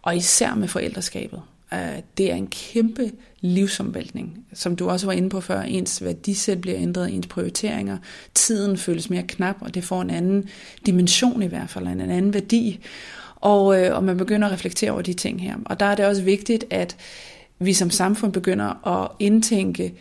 [0.01, 1.41] Og især med forældreskabet.
[1.73, 5.61] Øh, det er en kæmpe livsomvæltning, som du også var inde på før.
[5.61, 7.97] Ens værdisæt bliver ændret, ens prioriteringer.
[8.33, 10.49] Tiden føles mere knap, og det får en anden
[10.85, 12.79] dimension i hvert fald, en anden værdi.
[13.35, 15.55] Og, øh, og man begynder at reflektere over de ting her.
[15.65, 16.97] Og der er det også vigtigt, at
[17.59, 19.93] vi som samfund begynder at indtænke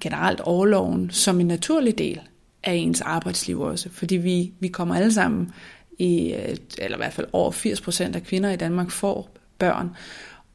[0.00, 2.20] generelt overloven som en naturlig del
[2.64, 3.88] af ens arbejdsliv også.
[3.92, 5.52] Fordi vi, vi kommer alle sammen
[5.98, 9.90] i, øh, eller i hvert fald over 80 procent af kvinder i Danmark får børn.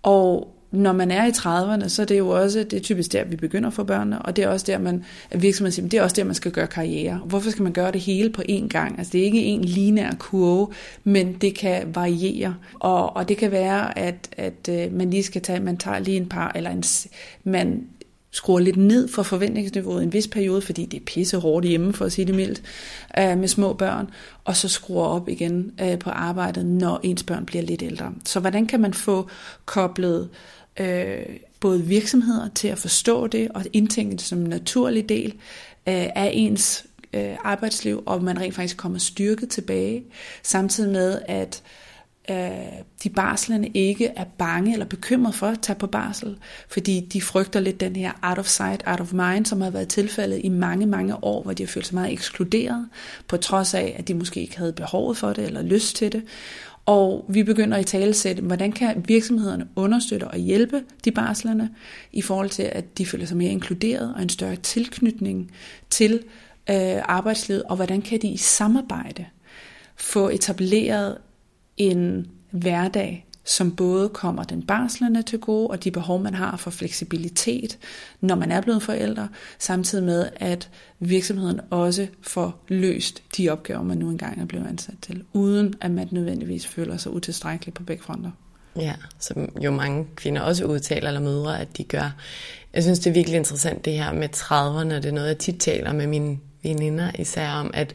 [0.03, 3.23] Og når man er i 30'erne, så er det jo også, det er typisk der,
[3.23, 5.97] vi begynder at få børnene, og det er også der, man, at virksomheden siger, det
[5.97, 7.21] er også der, man skal gøre karriere.
[7.25, 8.97] Hvorfor skal man gøre det hele på én gang?
[8.97, 10.67] Altså det er ikke en lineær kurve,
[11.03, 12.55] men det kan variere.
[12.79, 16.17] Og, og det kan være, at, at øh, man lige skal tage, man tager lige
[16.17, 16.83] en par, eller en,
[17.43, 17.87] man
[18.31, 22.05] skruer lidt ned for forventningsniveauet en vis periode, fordi det er pisse hårdt hjemme, for
[22.05, 22.61] at sige det mildt,
[23.19, 24.09] øh, med små børn,
[24.43, 28.13] og så skruer op igen øh, på arbejdet, når ens børn bliver lidt ældre.
[28.25, 29.27] Så hvordan kan man få
[29.65, 30.29] koblet
[30.79, 31.25] øh,
[31.59, 35.33] både virksomheder til at forstå det, og indtænke det som en naturlig del
[35.87, 40.03] øh, af ens øh, arbejdsliv, og man rent faktisk kommer styrket tilbage,
[40.43, 41.63] samtidig med, at
[42.29, 42.35] Øh,
[43.03, 46.37] de barslende ikke er bange eller bekymret for at tage på barsel,
[46.69, 49.87] fordi de frygter lidt den her out of sight, out of mind, som har været
[49.87, 52.89] tilfældet i mange, mange år, hvor de har følt sig meget ekskluderet,
[53.27, 56.23] på trods af, at de måske ikke havde behovet for det eller lyst til det.
[56.85, 61.69] Og vi begynder i talesætte, hvordan kan virksomhederne understøtte og hjælpe de barslerne
[62.11, 65.51] i forhold til, at de føler sig mere inkluderet og en større tilknytning
[65.89, 66.13] til
[66.69, 69.25] øh, arbejdslivet, og hvordan kan de i samarbejde
[69.95, 71.17] få etableret
[71.89, 76.71] en hverdag, som både kommer den barslende til gode, og de behov, man har for
[76.71, 77.77] fleksibilitet,
[78.21, 83.97] når man er blevet forældre, samtidig med, at virksomheden også får løst de opgaver, man
[83.97, 88.03] nu engang er blevet ansat til, uden at man nødvendigvis føler sig utilstrækkelig på begge
[88.03, 88.31] fronter.
[88.75, 92.15] Ja, som jo mange kvinder også udtaler eller mødre, at de gør.
[92.73, 95.59] Jeg synes, det er virkelig interessant det her med 30'erne, det er noget, jeg tit
[95.59, 97.93] taler med mine veninder især om, at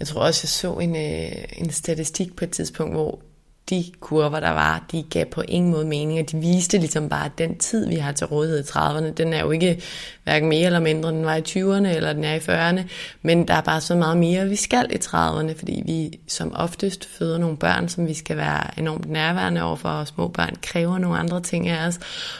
[0.00, 3.20] jeg tror også, jeg så en, øh, en statistik på et tidspunkt, hvor
[3.70, 7.24] de kurver, der var, de gav på ingen måde mening, og de viste ligesom bare,
[7.24, 9.82] at den tid, vi har til rådighed i 30'erne, den er jo ikke
[10.24, 12.82] hverken mere eller mindre, den var i 20'erne eller den er i 40'erne,
[13.22, 17.08] men der er bare så meget mere, vi skal i 30'erne, fordi vi som oftest
[17.18, 21.18] føder nogle børn, som vi skal være enormt nærværende overfor, og små børn kræver nogle
[21.18, 21.98] andre ting af os,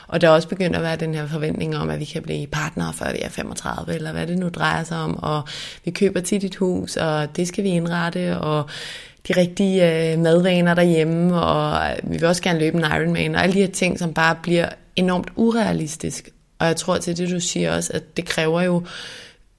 [0.09, 2.47] og der er også begyndt at være den her forventning om, at vi kan blive
[2.47, 5.43] partnere, før vi er 35, eller hvad det nu drejer sig om, og
[5.85, 8.69] vi køber tit et hus, og det skal vi indrette, og
[9.29, 13.43] de rigtige øh, madvaner derhjemme, og øh, vi vil også gerne løbe en Ironman, og
[13.43, 16.29] alle de her ting, som bare bliver enormt urealistisk.
[16.59, 18.83] Og jeg tror til det, du siger også, at det kræver jo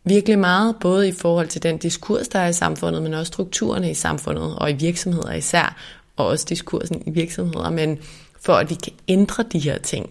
[0.04, 3.91] virkelig meget, både i forhold til den diskurs, der er i samfundet, men også strukturerne
[3.91, 5.76] i samfundet, og i virksomheder især,
[6.15, 8.00] og også diskursen i virksomheder, men
[8.41, 10.10] for at vi kan ændre de her ting.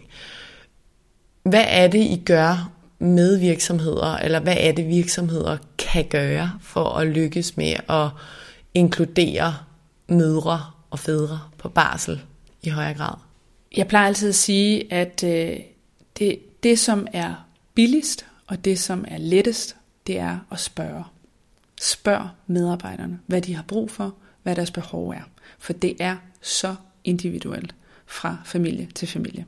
[1.42, 6.84] Hvad er det, I gør med virksomheder, eller hvad er det, virksomheder kan gøre for
[6.84, 8.08] at lykkes med at
[8.74, 9.56] inkludere
[10.08, 12.20] mødre og fædre på barsel
[12.62, 13.14] i højere grad?
[13.76, 15.56] Jeg plejer altid at sige, at øh,
[16.18, 17.34] det, det, som er
[17.74, 21.04] billigst og det, som er lettest, det er at spørge.
[21.80, 25.22] Spørg medarbejderne, hvad de har brug for, hvad deres behov er.
[25.58, 27.74] For det er så individuelt
[28.06, 29.46] fra familie til familie.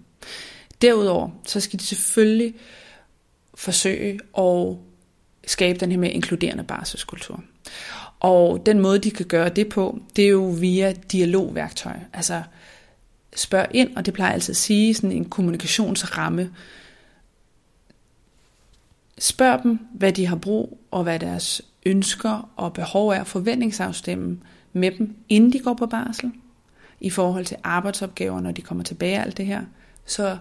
[0.82, 2.54] Derudover, så skal de selvfølgelig
[3.54, 4.76] forsøge at
[5.46, 7.42] skabe den her mere inkluderende barselskultur.
[8.22, 11.96] Og den måde, de kan gøre det på, det er jo via dialogværktøj.
[12.12, 12.42] Altså
[13.36, 16.50] spørg ind, og det plejer jeg altid at sige, sådan en kommunikationsramme.
[19.18, 24.38] Spørg dem, hvad de har brug, og hvad deres ønsker og behov er, forventningsafstemme
[24.72, 26.32] med dem, inden de går på barsel,
[27.00, 29.62] i forhold til arbejdsopgaver, når de kommer tilbage alt det her,
[30.06, 30.38] så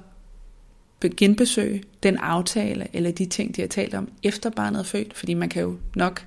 [1.09, 5.17] genbesøge den aftale eller de ting, de har talt om efter barnet er født.
[5.17, 6.25] Fordi man kan jo nok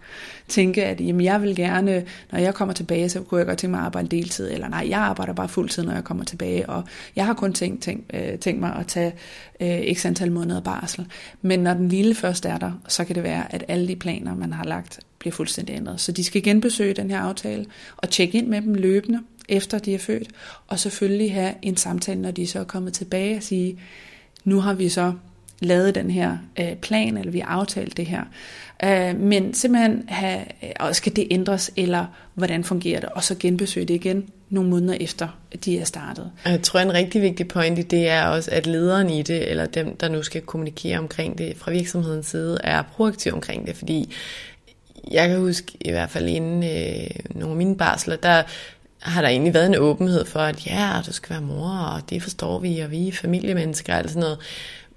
[0.49, 3.71] tænke, at jamen, jeg vil gerne, når jeg kommer tilbage, så kunne jeg godt tænke
[3.71, 4.53] mig at arbejde deltid.
[4.53, 6.69] Eller nej, jeg arbejder bare fuldtid, når jeg kommer tilbage.
[6.69, 6.85] Og
[7.17, 9.13] jeg har kun tænkt, tænkt, øh, tænkt mig at tage
[9.61, 11.07] øh, x antal måneder barsel.
[11.43, 14.35] Men når den lille først er der, så kan det være, at alle de planer,
[14.35, 16.01] man har lagt, bliver fuldstændig ændret.
[16.01, 19.95] Så de skal genbesøge den her aftale og tjekke ind med dem løbende, efter de
[19.95, 20.29] er født.
[20.69, 23.79] Og selvfølgelig have en samtale, når de så er kommet tilbage og sige,
[24.45, 25.13] nu har vi så
[25.61, 28.23] lavet den her øh, plan, eller vi har aftalt det her.
[28.85, 33.35] Øh, men simpelthen have, øh, og skal det ændres, eller hvordan fungerer det, og så
[33.41, 35.29] genbesøge det igen nogle måneder efter,
[35.65, 36.31] de er startet.
[36.45, 39.67] Jeg tror, en rigtig vigtig point i det er også, at lederen i det, eller
[39.67, 44.15] dem, der nu skal kommunikere omkring det fra virksomhedens side, er proaktiv omkring det, fordi
[45.11, 48.43] jeg kan huske, i hvert fald inden øh, nogle af mine barsler, der
[49.05, 52.23] har der egentlig været en åbenhed for, at ja, du skal være mor, og det
[52.23, 54.39] forstår vi, og vi er familiemennesker og sådan noget.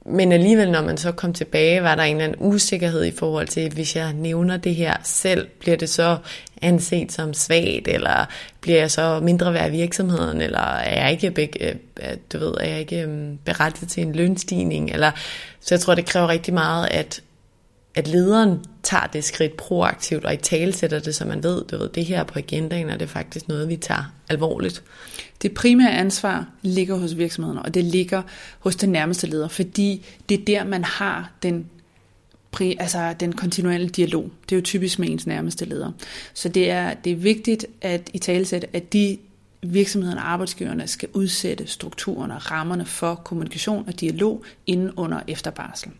[0.05, 3.47] Men alligevel, når man så kom tilbage, var der en eller anden usikkerhed i forhold
[3.47, 6.17] til, hvis jeg nævner det her selv, bliver det så
[6.61, 8.25] anset som svagt, eller
[8.61, 12.53] bliver jeg så mindre værd i virksomheden, eller er jeg ikke, øh, øh, du ved,
[12.59, 15.11] er jeg ikke øh, berettiget til en lønstigning, eller
[15.61, 17.21] så jeg tror, det kræver rigtig meget, at
[17.97, 21.89] at lederen tager det skridt proaktivt og i talesætter det, så man ved, du ved,
[21.89, 24.83] det her på agendaen, er det faktisk noget, vi tager alvorligt.
[25.41, 28.21] Det primære ansvar ligger hos virksomheden, og det ligger
[28.59, 31.65] hos den nærmeste leder, fordi det er der, man har den
[32.61, 34.29] altså den kontinuelle dialog.
[34.49, 35.91] Det er jo typisk med ens nærmeste leder.
[36.33, 39.17] Så det er, det er vigtigt at i talesætte, at de
[39.61, 45.91] virksomhederne og arbejdsgiverne skal udsætte strukturerne og rammerne for kommunikation og dialog inden under efterbarsel.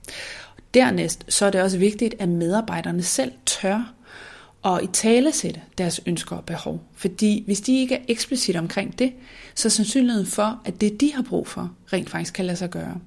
[0.78, 3.94] Dernæst så er det også vigtigt, at medarbejderne selv tør
[4.62, 6.84] og i tale sætte deres ønsker og behov.
[6.96, 9.14] Fordi hvis de ikke er eksplicit omkring det,
[9.56, 12.70] så er sandsynligheden for, at det de har brug for, rent faktisk kan lade sig
[12.70, 12.98] gøre.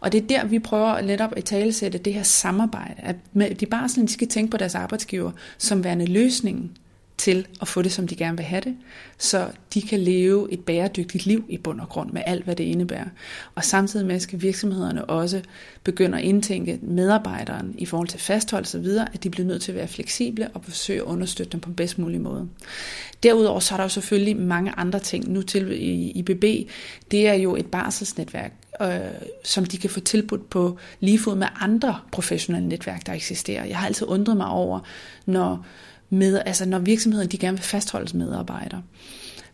[0.00, 2.94] Og det er der, vi prøver netop at tale sætte det her samarbejde.
[2.98, 6.70] At de bare sådan, de skal tænke på deres arbejdsgiver som værende løsningen
[7.22, 8.76] til at få det, som de gerne vil have det,
[9.18, 12.64] så de kan leve et bæredygtigt liv i bund og grund med alt, hvad det
[12.64, 13.08] indebærer.
[13.54, 15.42] Og samtidig med skal virksomhederne også
[15.84, 19.78] begynde at indtænke medarbejderen i forhold til fastholdelse videre, at de bliver nødt til at
[19.78, 22.48] være fleksible og forsøge at understøtte dem på bedst mulig måde.
[23.22, 25.28] Derudover så er der jo selvfølgelig mange andre ting.
[25.32, 26.70] Nu til i IBB,
[27.10, 28.88] det er jo et barselsnetværk, øh,
[29.44, 33.64] som de kan få tilbudt på lige fod med andre professionelle netværk, der eksisterer.
[33.64, 34.80] Jeg har altid undret mig over,
[35.26, 35.66] når
[36.12, 38.82] med, altså når virksomheden de gerne vil fastholde medarbejdere,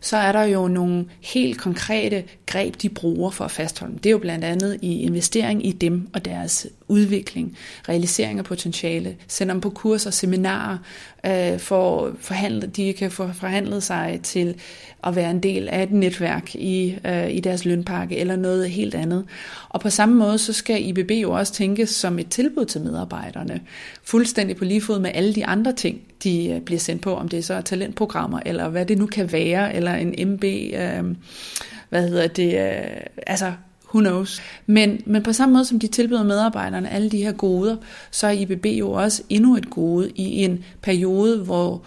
[0.01, 3.99] så er der jo nogle helt konkrete greb, de bruger for at fastholde dem.
[3.99, 7.57] Det er jo blandt andet i investering i dem og deres udvikling,
[7.89, 10.77] realisering af potentiale, sende dem på kurser, seminarer,
[11.25, 14.55] øh, for forhandlet, de kan få forhandlet sig til
[15.03, 18.95] at være en del af et netværk i, øh, i deres lønpakke eller noget helt
[18.95, 19.25] andet.
[19.69, 23.61] Og på samme måde, så skal IBB jo også tænkes som et tilbud til medarbejderne,
[24.03, 27.27] fuldstændig på lige fod med alle de andre ting, de øh, bliver sendt på, om
[27.27, 31.15] det så er talentprogrammer, eller hvad det nu kan være, eller en MB, øh,
[31.89, 33.53] hvad hedder det, øh, altså
[33.93, 34.41] who knows.
[34.65, 37.75] Men, men på samme måde som de tilbyder medarbejderne alle de her goder,
[38.11, 41.81] så er IBB jo også endnu et gode i en periode, hvor,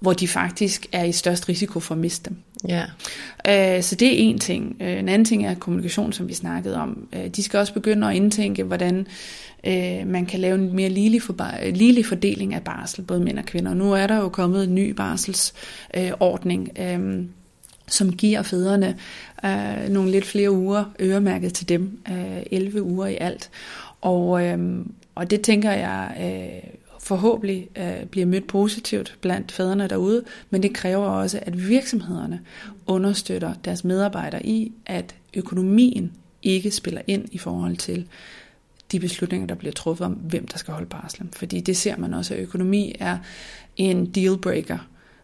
[0.00, 2.36] hvor de faktisk er i størst risiko for at miste dem.
[2.68, 2.84] Ja.
[3.48, 4.76] Øh, så det er en ting.
[4.80, 7.08] Øh, en anden ting er kommunikation, som vi snakkede om.
[7.12, 9.06] Øh, de skal også begynde at indtænke, hvordan
[10.06, 11.36] man kan lave en mere ligelig, for,
[11.70, 13.74] ligelig fordeling af barsel, både mænd og kvinder.
[13.74, 16.68] Nu er der jo kommet en ny barselsordning,
[17.92, 18.96] som giver fædrene
[19.44, 23.50] øh, nogle lidt flere uger øremærket til dem, øh, 11 uger i alt.
[24.00, 30.24] Og, øhm, og det tænker jeg øh, forhåbentlig øh, bliver mødt positivt blandt fædrene derude,
[30.50, 32.40] men det kræver også, at virksomhederne
[32.86, 38.06] understøtter deres medarbejdere i, at økonomien ikke spiller ind i forhold til
[38.92, 41.30] de beslutninger, der bliver truffet om, hvem der skal holde barslen.
[41.32, 43.18] Fordi det ser man også, at økonomi er
[43.76, 44.78] en dealbreaker,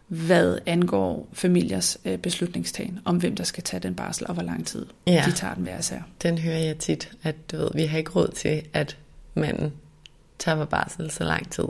[0.09, 4.67] hvad angår familiers øh, beslutningstagen om, hvem der skal tage den barsel, og hvor lang
[4.67, 5.23] tid ja.
[5.27, 5.99] de tager den hver især.
[6.23, 8.97] Den hører jeg tit, at du ved, vi har ikke råd til, at
[9.33, 9.73] manden
[10.39, 11.67] tager på barsel så lang tid.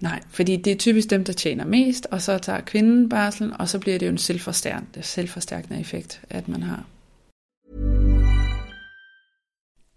[0.00, 3.68] Nej, fordi det er typisk dem, der tjener mest, og så tager kvinden barsel, og
[3.68, 6.84] så bliver det jo en selvforstærkende, selvforstærkende effekt, at man har.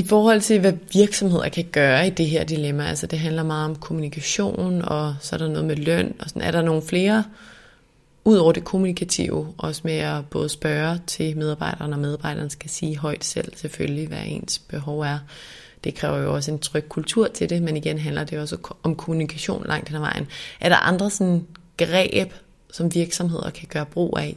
[0.00, 3.64] I forhold til, hvad virksomheder kan gøre i det her dilemma, altså det handler meget
[3.64, 7.24] om kommunikation, og så er der noget med løn, og sådan er der nogle flere
[8.24, 12.98] ud over det kommunikative, også med at både spørge til medarbejderne, og medarbejderne skal sige
[12.98, 15.18] højt selv selvfølgelig, hvad ens behov er.
[15.84, 18.94] Det kræver jo også en tryg kultur til det, men igen handler det også om
[18.94, 20.26] kommunikation langt hen ad vejen.
[20.60, 22.32] Er der andre sådan greb,
[22.72, 24.36] som virksomheder kan gøre brug af?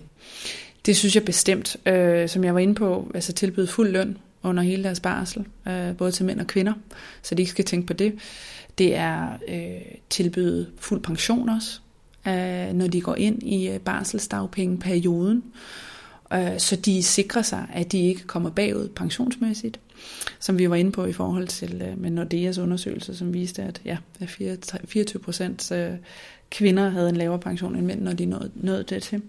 [0.85, 1.77] Det synes jeg bestemt.
[1.85, 5.97] Øh, som jeg var inde på, altså tilbyde fuld løn under hele deres barsel, øh,
[5.97, 6.73] både til mænd og kvinder,
[7.21, 8.13] så de ikke skal tænke på det.
[8.77, 11.79] Det er øh, tilbyde fuld pension også,
[12.27, 15.43] øh, når de går ind i øh, barselsdagpengeperioden,
[16.33, 19.79] øh, så de sikrer sig, at de ikke kommer bagud pensionsmæssigt,
[20.39, 23.81] som vi var inde på i forhold til øh, med Nordeas undersøgelse, som viste, at
[23.85, 23.97] ja,
[24.85, 25.91] 24 procent øh,
[26.53, 29.21] kvinder havde en lavere pension end mænd, når de nåede, nåede det til.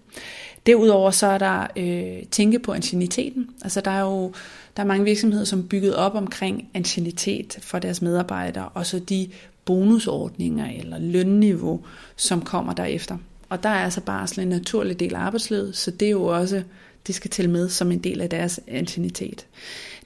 [0.65, 3.49] Derudover så er der øh, tænke på ancieniteten.
[3.61, 4.33] Altså der er jo
[4.77, 8.99] der er mange virksomheder, som er bygget op omkring ancienitet for deres medarbejdere, og så
[8.99, 9.27] de
[9.65, 11.85] bonusordninger eller lønniveau,
[12.15, 13.17] som kommer derefter.
[13.49, 16.63] Og der er altså barsel en naturlig del af arbejdslivet, så det er jo også,
[17.07, 19.45] det skal til med som en del af deres ancienitet.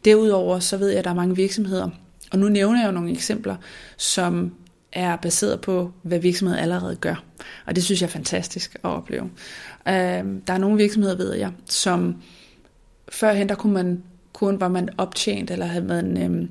[0.06, 1.90] Derudover så ved jeg, at der er mange virksomheder,
[2.32, 3.56] og nu nævner jeg jo nogle eksempler,
[3.98, 4.52] som
[4.91, 7.23] er baseret på, hvad virksomheder allerede gør.
[7.65, 9.30] Og det synes jeg er fantastisk at opleve.
[9.88, 9.93] Øh,
[10.47, 12.21] der er nogle virksomheder, ved jeg, som
[13.12, 16.49] førhen der kunne man kun var man optjent, eller havde man øh,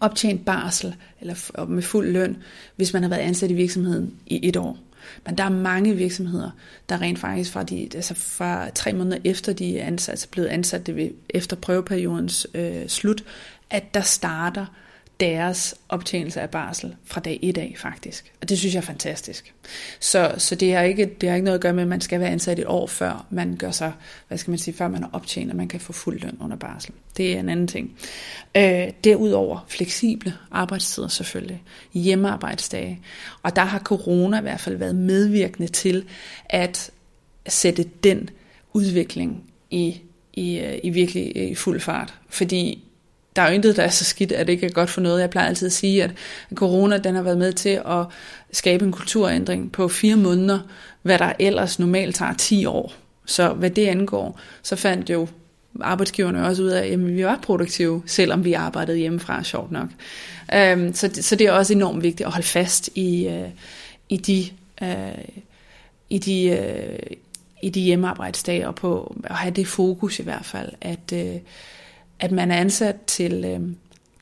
[0.00, 2.36] optjent barsel, eller med fuld løn,
[2.76, 4.78] hvis man har været ansat i virksomheden i et år.
[5.26, 6.50] Men der er mange virksomheder,
[6.88, 10.48] der rent faktisk fra, de, altså fra tre måneder efter de er ansat, altså blevet
[10.48, 13.24] ansat det ved, efter prøveperiodens øh, slut,
[13.70, 14.66] at der starter
[15.20, 18.32] deres optjenelse af barsel fra dag 1 af faktisk.
[18.40, 19.54] Og det synes jeg er fantastisk.
[20.00, 22.20] Så, så det, har ikke, det har ikke noget at gøre med, at man skal
[22.20, 23.92] være ansat et år før man gør sig,
[24.28, 26.56] hvad skal man sige, før man er optjent, og man kan få fuld løn under
[26.56, 26.92] barsel.
[27.16, 27.92] Det er en anden ting.
[28.56, 31.62] Øh, derudover fleksible arbejdstider selvfølgelig.
[31.94, 33.00] Hjemmearbejdsdage.
[33.42, 36.04] Og der har corona i hvert fald været medvirkende til
[36.44, 36.90] at
[37.48, 38.30] sætte den
[38.72, 40.00] udvikling i,
[40.32, 42.14] i, øh, i virkelig øh, i fuld fart.
[42.28, 42.85] Fordi
[43.36, 45.20] der er jo intet, der er så skidt, at det ikke er godt for noget.
[45.20, 46.10] Jeg plejer altid at sige, at
[46.54, 48.06] corona den har været med til at
[48.52, 50.58] skabe en kulturændring på fire måneder,
[51.02, 52.92] hvad der ellers normalt tager 10 år.
[53.26, 55.28] Så hvad det angår, så fandt jo
[55.80, 59.88] arbejdsgiverne også ud af, at vi var produktive, selvom vi arbejdede hjemmefra, sjovt nok.
[60.74, 63.48] Um, så, så det er også enormt vigtigt at holde fast i, øh,
[64.08, 64.46] i de,
[64.82, 65.24] uh,
[66.10, 67.16] i de, øh,
[67.62, 71.36] i de hjemmearbejdsdage, og på at have det fokus i hvert fald, at, øh,
[72.20, 73.60] at man er ansat til, øh,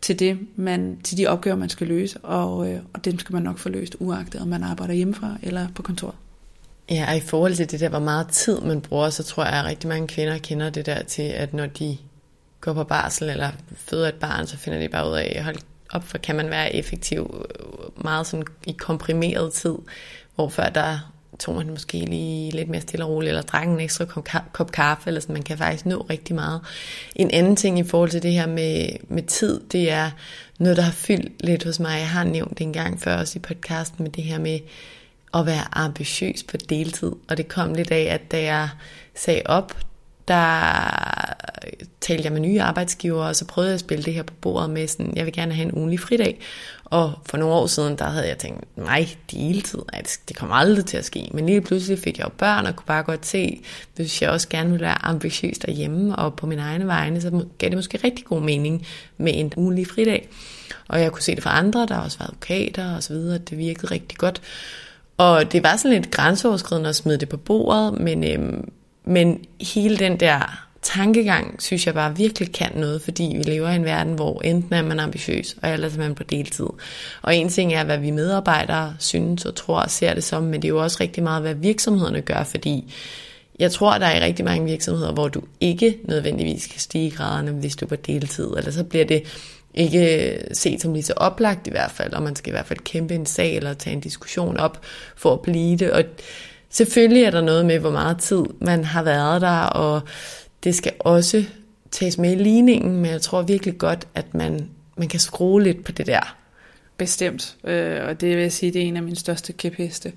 [0.02, 3.42] til, det, man, til de opgaver, man skal løse, og, øh, og dem skal man
[3.42, 6.14] nok få løst, uagtet om man arbejder hjemmefra eller på kontoret.
[6.90, 9.52] Ja, og i forhold til det der, hvor meget tid man bruger, så tror jeg,
[9.52, 11.98] at rigtig mange kvinder kender det der til, at når de
[12.60, 15.56] går på barsel eller føder et barn, så finder de bare ud af, hold
[15.90, 19.74] op, for kan man være effektiv øh, meget sådan i komprimeret tid,
[20.34, 23.80] hvor før der tog man måske lige lidt mere stille og roligt, eller drak en
[23.80, 24.04] ekstra
[24.52, 25.32] kop kaffe, eller sådan.
[25.32, 26.60] Man kan faktisk nå rigtig meget.
[27.16, 30.10] En anden ting i forhold til det her med, med tid, det er
[30.58, 31.98] noget, der har fyldt lidt hos mig.
[31.98, 34.58] Jeg har nævnt det en gang før også i podcasten med det her med
[35.34, 37.12] at være ambitiøs på deltid.
[37.28, 38.68] Og det kom lidt af, at da jeg
[39.14, 39.76] sagde op,
[40.28, 41.34] der
[42.00, 44.70] talte jeg med nye arbejdsgiver, og så prøvede jeg at spille det her på bordet
[44.70, 46.40] med sådan, jeg vil gerne have en ugenlig fridag.
[46.84, 50.86] Og for nogle år siden, der havde jeg tænkt, nej, deltid, det, det kommer aldrig
[50.86, 51.28] til at ske.
[51.34, 53.60] Men lige pludselig fik jeg jo børn, og kunne bare godt se,
[53.96, 57.68] hvis jeg også gerne ville være ambitiøs derhjemme, og på min egne vegne, så gav
[57.68, 60.28] det måske rigtig god mening med en ugenlig fridag.
[60.88, 63.38] Og jeg kunne se det fra andre, der har også været advokater og så videre,
[63.38, 64.42] det virkede rigtig godt.
[65.16, 68.70] Og det var sådan lidt grænseoverskridende at smide det på bordet, men, øhm,
[69.04, 73.76] men hele den der tankegang, synes jeg bare virkelig kan noget, fordi vi lever i
[73.76, 76.66] en verden, hvor enten er man ambitiøs, og ellers er man på deltid.
[77.22, 80.62] Og en ting er, hvad vi medarbejdere synes og tror og ser det som, men
[80.62, 82.94] det er jo også rigtig meget, hvad virksomhederne gør, fordi
[83.58, 87.76] jeg tror, der er rigtig mange virksomheder, hvor du ikke nødvendigvis kan stige graderne, hvis
[87.76, 89.22] du er på deltid, eller så bliver det
[89.74, 92.78] ikke set som lige så oplagt i hvert fald, og man skal i hvert fald
[92.78, 94.80] kæmpe en sag eller tage en diskussion op
[95.16, 95.90] for at blive det.
[95.90, 96.04] Og
[96.74, 100.00] selvfølgelig er der noget med, hvor meget tid man har været der, og
[100.64, 101.44] det skal også
[101.90, 105.84] tages med i ligningen, men jeg tror virkelig godt, at man, man kan skrue lidt
[105.84, 106.36] på det der.
[106.96, 110.12] Bestemt, øh, og det vil jeg sige, det er en af mine største kæpheste.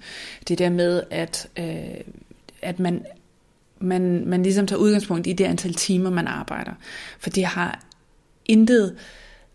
[0.47, 1.65] Det der med, at, øh,
[2.61, 3.05] at man,
[3.79, 6.71] man, man ligesom tager udgangspunkt i det antal timer, man arbejder.
[7.19, 7.83] For det har
[8.45, 8.95] intet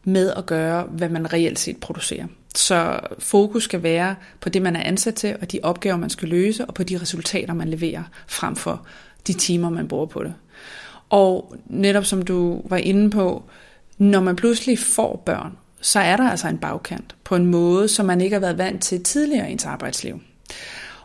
[0.04, 2.26] med at gøre, hvad man reelt set producerer.
[2.54, 6.28] Så fokus skal være på det, man er ansat til, og de opgaver, man skal
[6.28, 8.86] løse, og på de resultater, man leverer, frem for
[9.26, 10.34] de timer, man bruger på det.
[11.10, 13.42] Og netop som du var inde på,
[13.98, 18.06] når man pludselig får børn, så er der altså en bagkant på en måde, som
[18.06, 20.20] man ikke har været vant til tidligere i ens arbejdsliv.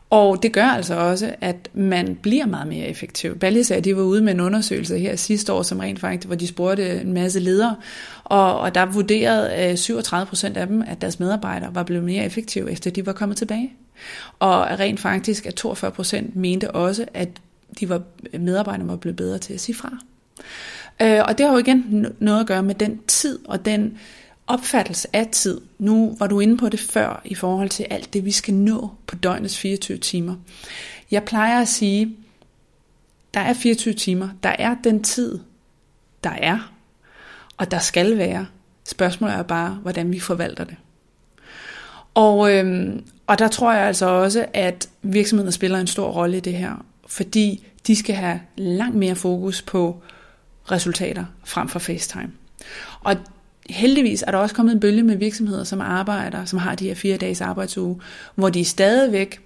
[0.10, 3.39] Og det gør altså også, at man bliver meget mere effektiv.
[3.39, 6.36] Balje sagde, de var ude med en undersøgelse her sidste år, som rent faktisk, hvor
[6.36, 7.76] de spurgte en masse ledere,
[8.24, 12.26] og, og der vurderede øh, 37 procent af dem, at deres medarbejdere var blevet mere
[12.26, 13.74] effektive, efter de var kommet tilbage.
[14.39, 17.30] Og rent faktisk, at 42 procent mente også, at
[17.80, 18.01] de var,
[18.39, 19.97] medarbejderne var blevet bedre til at sige fra.
[21.01, 23.97] Øh, og det har jo igen noget at gøre med den tid og den
[24.48, 25.62] opfattelse af tid.
[25.80, 28.89] Nu var du inde på det før i forhold til alt det, vi skal nå
[29.08, 30.36] på døgnets 24 timer.
[31.12, 32.16] Jeg plejer at sige,
[33.34, 34.30] der er 24 timer.
[34.43, 35.39] Der er den tid,
[36.24, 36.74] der er,
[37.58, 38.48] og der skal være.
[38.86, 40.76] Spørgsmålet er bare, hvordan vi forvalter det.
[42.14, 46.39] Og, øhm, og der tror jeg altså også, at virksomheden spiller en stor rolle i
[46.39, 50.02] det her fordi de skal have langt mere fokus på
[50.72, 52.32] resultater frem for FaceTime.
[53.02, 53.16] Og
[53.70, 56.95] heldigvis er der også kommet en bølge med virksomheder, som arbejder, som har de her
[56.95, 58.01] fire dages arbejdsuge,
[58.36, 59.39] hvor de stadigvæk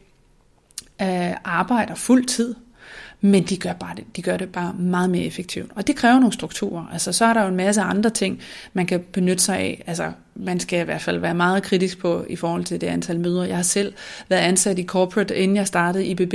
[1.01, 2.55] øh, arbejder fuld tid,
[3.21, 5.71] men de gør, bare det, de gør det bare meget mere effektivt.
[5.75, 6.85] Og det kræver nogle strukturer.
[6.93, 8.41] Altså, så er der jo en masse andre ting,
[8.73, 9.83] man kan benytte sig af.
[9.87, 13.19] Altså, man skal i hvert fald være meget kritisk på i forhold til det antal
[13.19, 13.43] møder.
[13.43, 13.93] Jeg har selv
[14.29, 16.33] været ansat i corporate, inden jeg startede i BB,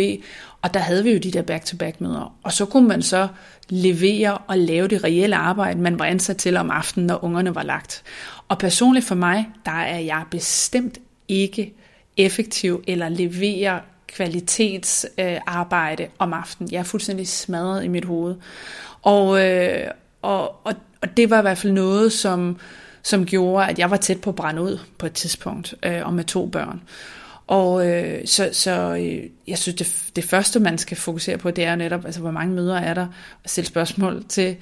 [0.67, 2.35] og der havde vi jo de der back-to-back møder.
[2.43, 3.29] Og så kunne man så
[3.69, 7.63] levere og lave det reelle arbejde, man var ansat til om aftenen, når ungerne var
[7.63, 8.03] lagt.
[8.49, 10.99] Og personligt for mig, der er jeg bestemt
[11.29, 11.75] ikke
[12.17, 16.73] effektiv eller leverer kvalitetsarbejde øh, om aftenen.
[16.73, 18.35] Jeg er fuldstændig smadret i mit hoved.
[19.03, 19.91] Og, øh,
[20.23, 22.59] og, og, og det var i hvert fald noget, som,
[23.03, 26.15] som gjorde, at jeg var tæt på at brænde ud på et tidspunkt, øh, og
[26.15, 26.81] med to børn.
[27.47, 31.65] Og øh, så, så øh, jeg synes, det, det første, man skal fokusere på, det
[31.65, 33.07] er netop, altså hvor mange møder er der,
[33.45, 34.57] og stille spørgsmål til,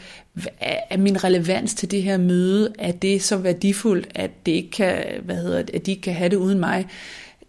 [0.90, 5.04] er min relevans til det her møde, er det så værdifuldt, at det ikke kan,
[5.24, 6.86] hvad hedder det, at de ikke kan have det uden mig?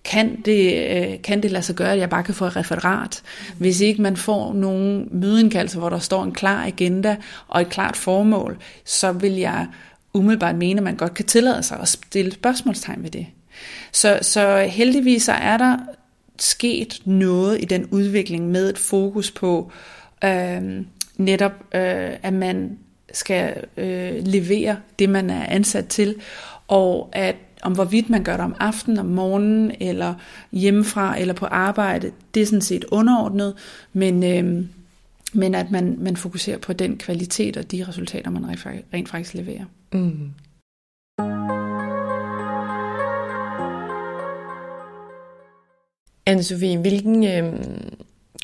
[0.06, 3.24] kan det, øh, kan det lade sig gøre, at jeg bare kan få et referat.
[3.58, 7.18] Hvis ikke man får nogle mødeindkaldelser, hvor der står en klar agenda
[7.48, 9.68] og et klart formål, så vil jeg
[10.14, 13.26] umiddelbart mene, at man godt kan tillade sig at stille spørgsmålstegn ved det.
[13.92, 15.78] Så, så heldigvis så er der
[16.40, 19.72] sket noget i den udvikling med et fokus på
[20.24, 20.62] øh,
[21.18, 22.78] netop, øh, at man
[23.14, 26.16] skal øh, levere det, man er ansat til,
[26.68, 27.36] og at
[27.66, 30.14] om hvorvidt man gør det om aftenen, om morgenen, eller
[30.52, 33.54] hjemmefra, eller på arbejde, det er sådan set underordnet,
[33.94, 34.66] men, øh,
[35.34, 38.46] men at man, man fokuserer på den kvalitet og de resultater, man
[38.94, 39.66] rent faktisk leverer.
[39.94, 41.55] Mm.
[46.30, 47.54] Anne-Sophie, hvilken øh,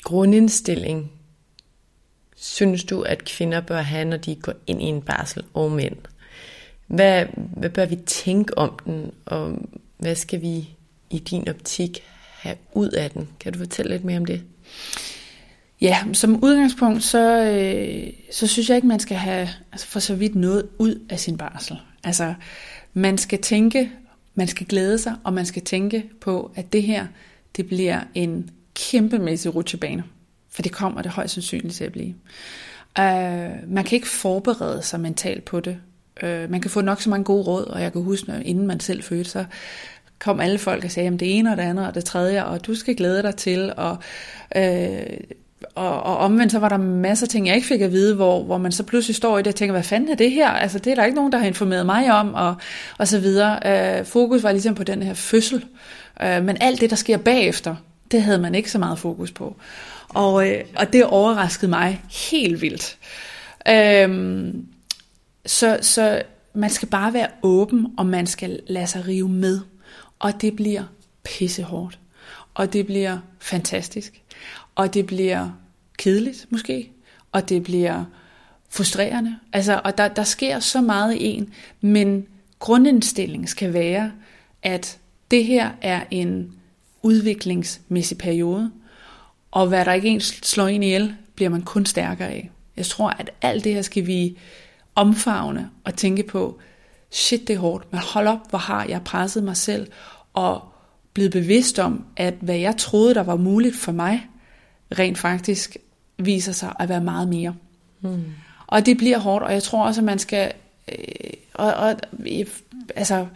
[0.02, 1.12] grundindstilling
[2.36, 5.96] synes du, at kvinder bør have, når de går ind i en barsel, og mænd?
[6.86, 7.26] Hvad,
[7.56, 9.58] hvad bør vi tænke om den, og
[9.98, 10.68] hvad skal vi
[11.10, 12.02] i din optik
[12.32, 13.28] have ud af den?
[13.40, 14.42] Kan du fortælle lidt mere om det?
[15.80, 20.14] Ja, som udgangspunkt, så, øh, så synes jeg ikke, man skal have altså for så
[20.14, 21.76] vidt noget ud af sin barsel.
[22.04, 22.34] Altså,
[22.94, 23.90] man skal tænke,
[24.34, 27.06] man skal glæde sig, og man skal tænke på, at det her,
[27.56, 30.04] det bliver en kæmpemæssig rutsjebane.
[30.50, 32.14] For det kommer det højst sandsynligt til at blive.
[32.98, 35.78] Øh, man kan ikke forberede sig mentalt på det.
[36.22, 38.66] Øh, man kan få nok så mange gode råd, og jeg kan huske, når, inden
[38.66, 39.44] man selv fødte, så
[40.18, 42.66] kom alle folk og sagde, at det ene og det andet og det tredje, og
[42.66, 43.96] du skal glæde dig til, og,
[44.56, 45.16] øh,
[45.74, 48.42] og, og omvendt så var der masser af ting, jeg ikke fik at vide, hvor,
[48.42, 50.48] hvor man så pludselig står i det og tænker, hvad fanden er det her?
[50.48, 52.54] Altså det er der ikke nogen, der har informeret mig om, og,
[52.98, 53.58] og så videre.
[53.98, 55.64] Øh, fokus var ligesom på den her fødsel,
[56.22, 57.76] øh, men alt det, der sker bagefter,
[58.10, 59.56] det havde man ikke så meget fokus på.
[60.08, 62.98] Og, øh, og det overraskede mig helt vildt.
[63.68, 64.54] Øh,
[65.46, 66.22] så, så
[66.54, 69.60] man skal bare være åben, og man skal lade sig rive med.
[70.18, 70.82] Og det bliver
[71.24, 71.98] pissehårdt.
[72.54, 74.22] Og det bliver fantastisk.
[74.74, 75.50] Og det bliver
[75.98, 76.90] kedeligt måske.
[77.32, 78.04] Og det bliver
[78.70, 79.38] frustrerende.
[79.52, 82.26] Altså, og der, der sker så meget i en, men
[82.58, 84.12] grundindstillingen skal være,
[84.62, 84.98] at
[85.30, 86.52] det her er en
[87.02, 88.70] udviklingsmæssig periode,
[89.50, 92.50] og hvad der ikke ens slår ind ihjel, bliver man kun stærkere af.
[92.76, 94.38] Jeg tror, at alt det her skal vi
[94.94, 96.58] omfavne og tænke på,
[97.10, 99.86] shit det er hårdt, men hold op, hvor har jeg presset mig selv,
[100.32, 100.62] og
[101.14, 104.28] blevet bevidst om, at hvad jeg troede, der var muligt for mig,
[104.98, 105.76] rent faktisk
[106.18, 107.54] viser sig at være meget mere.
[108.00, 108.24] Mm.
[108.66, 110.52] Og det bliver hårdt, og jeg tror også, at man skal...
[110.88, 110.96] Øh,
[111.54, 111.96] og, og,
[112.96, 113.26] altså,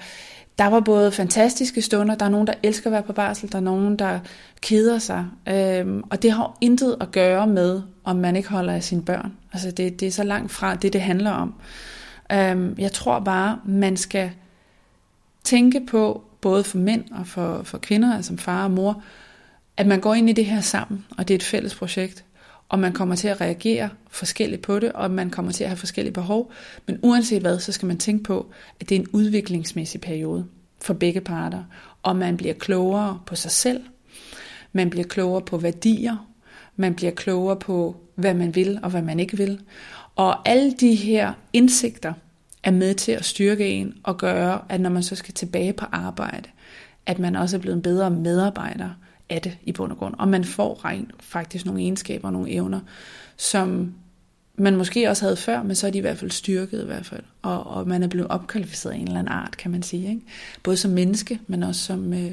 [0.59, 3.59] der var både fantastiske stunder, der er nogen, der elsker at være på barsel, der
[3.59, 4.19] er nogen, der
[4.61, 5.27] keder sig.
[5.49, 9.33] Øhm, og det har intet at gøre med, om man ikke holder af sine børn.
[9.53, 11.55] Altså det, det er så langt fra det, det handler om.
[12.33, 14.31] Øhm, jeg tror bare, man skal
[15.45, 19.03] tænke på, både for mænd og for, for kvinder, altså far og mor,
[19.77, 22.25] at man går ind i det her sammen, og det er et fælles projekt,
[22.69, 25.77] og man kommer til at reagere forskelligt på det, og man kommer til at have
[25.77, 26.53] forskellige behov.
[26.87, 28.51] Men uanset hvad, så skal man tænke på,
[28.81, 30.47] at det er en udviklingsmæssig periode
[30.83, 31.65] for begge parter,
[32.03, 33.83] og man bliver klogere på sig selv,
[34.73, 36.29] man bliver klogere på værdier,
[36.77, 39.61] man bliver klogere på, hvad man vil og hvad man ikke vil.
[40.17, 42.13] Og alle de her indsigter
[42.63, 45.87] er med til at styrke en og gøre, at når man så skal tilbage på
[45.93, 46.49] arbejde,
[47.07, 48.91] at man også er blevet en bedre medarbejder
[49.31, 50.15] af det i bund og grund.
[50.19, 52.81] Og man får rent faktisk nogle egenskaber og nogle evner,
[53.37, 53.95] som
[54.59, 57.07] man måske også havde før, men så er de i hvert fald styrket i hvert
[57.07, 57.23] fald.
[57.43, 60.09] Og, og man er blevet opkvalificeret af en eller anden art, kan man sige.
[60.09, 60.21] Ikke?
[60.63, 62.33] Både som menneske, men også som, øh,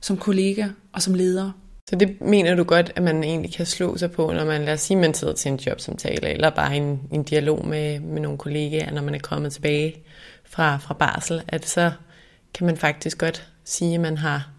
[0.00, 1.50] som kollega og som leder.
[1.90, 4.74] Så det mener du godt, at man egentlig kan slå sig på, når man, lad
[4.74, 8.38] os sige, man sidder til en jobsamtale, eller bare en, en dialog med, med nogle
[8.38, 9.94] kollegaer, når man er kommet tilbage
[10.44, 11.92] fra, fra barsel, at så
[12.54, 14.50] kan man faktisk godt sige, at man har,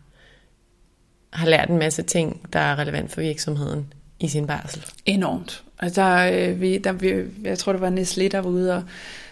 [1.34, 4.86] har lært en masse ting, der er relevant for virksomheden i sin barsel.
[5.06, 5.64] Enormt.
[5.80, 7.14] Altså, der, øh, vi, der, vi,
[7.44, 8.84] jeg tror, det var Nestlé, der var ude og,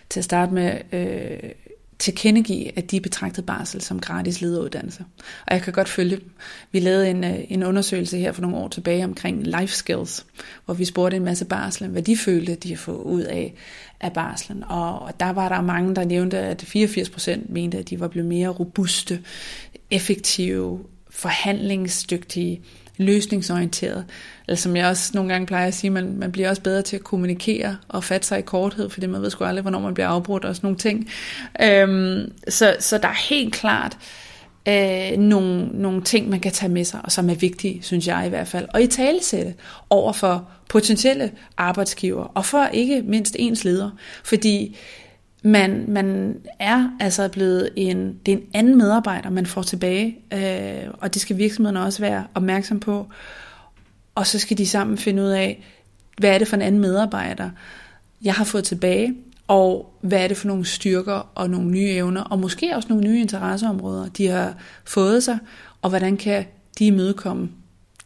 [0.10, 1.52] til at starte med øh,
[2.00, 5.04] tilkendegive, at de betragtede barsel som gratis lederuddannelse.
[5.48, 6.32] Og jeg kan godt følge dem.
[6.72, 10.26] Vi lavede en, øh, en undersøgelse her for nogle år tilbage omkring life skills,
[10.66, 13.54] hvor vi spurgte en masse barsel, hvad de følte, de har fået ud af,
[14.02, 14.64] af barslen.
[14.64, 18.08] Og, og der var der mange, der nævnte, at 84 procent mente, at de var
[18.08, 19.20] blevet mere robuste,
[19.91, 20.80] effektive,
[21.16, 22.61] forhandlingsdygtige,
[22.97, 24.05] løsningsorienteret.
[24.47, 26.95] Eller som jeg også nogle gange plejer at sige, man, man bliver også bedre til
[26.95, 30.07] at kommunikere og fatte sig i korthed, fordi man ved sgu aldrig, hvornår man bliver
[30.07, 31.09] afbrudt og sådan nogle ting.
[31.61, 33.97] Øhm, så, så der er helt klart
[34.68, 38.26] øh, nogle, nogle ting, man kan tage med sig, og som er vigtige, synes jeg
[38.26, 38.66] i hvert fald.
[38.74, 39.53] Og i talesætte
[39.89, 43.89] over for potentielle arbejdsgiver, og for ikke mindst ens leder.
[44.24, 44.78] Fordi
[45.46, 50.93] man, man er altså blevet en, det er en anden medarbejder, man får tilbage, øh,
[51.00, 53.08] og det skal virksomheden også være opmærksom på.
[54.16, 55.64] Og så skal de sammen finde ud af,
[56.18, 57.50] hvad er det for en anden medarbejder,
[58.22, 59.16] jeg har fået tilbage,
[59.48, 63.04] og hvad er det for nogle styrker og nogle nye evner, og måske også nogle
[63.04, 65.38] nye interesseområder, de har fået sig,
[65.82, 66.46] og hvordan kan
[66.80, 67.50] de imødekomme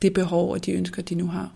[0.02, 1.52] det behov og de ønsker, de nu har.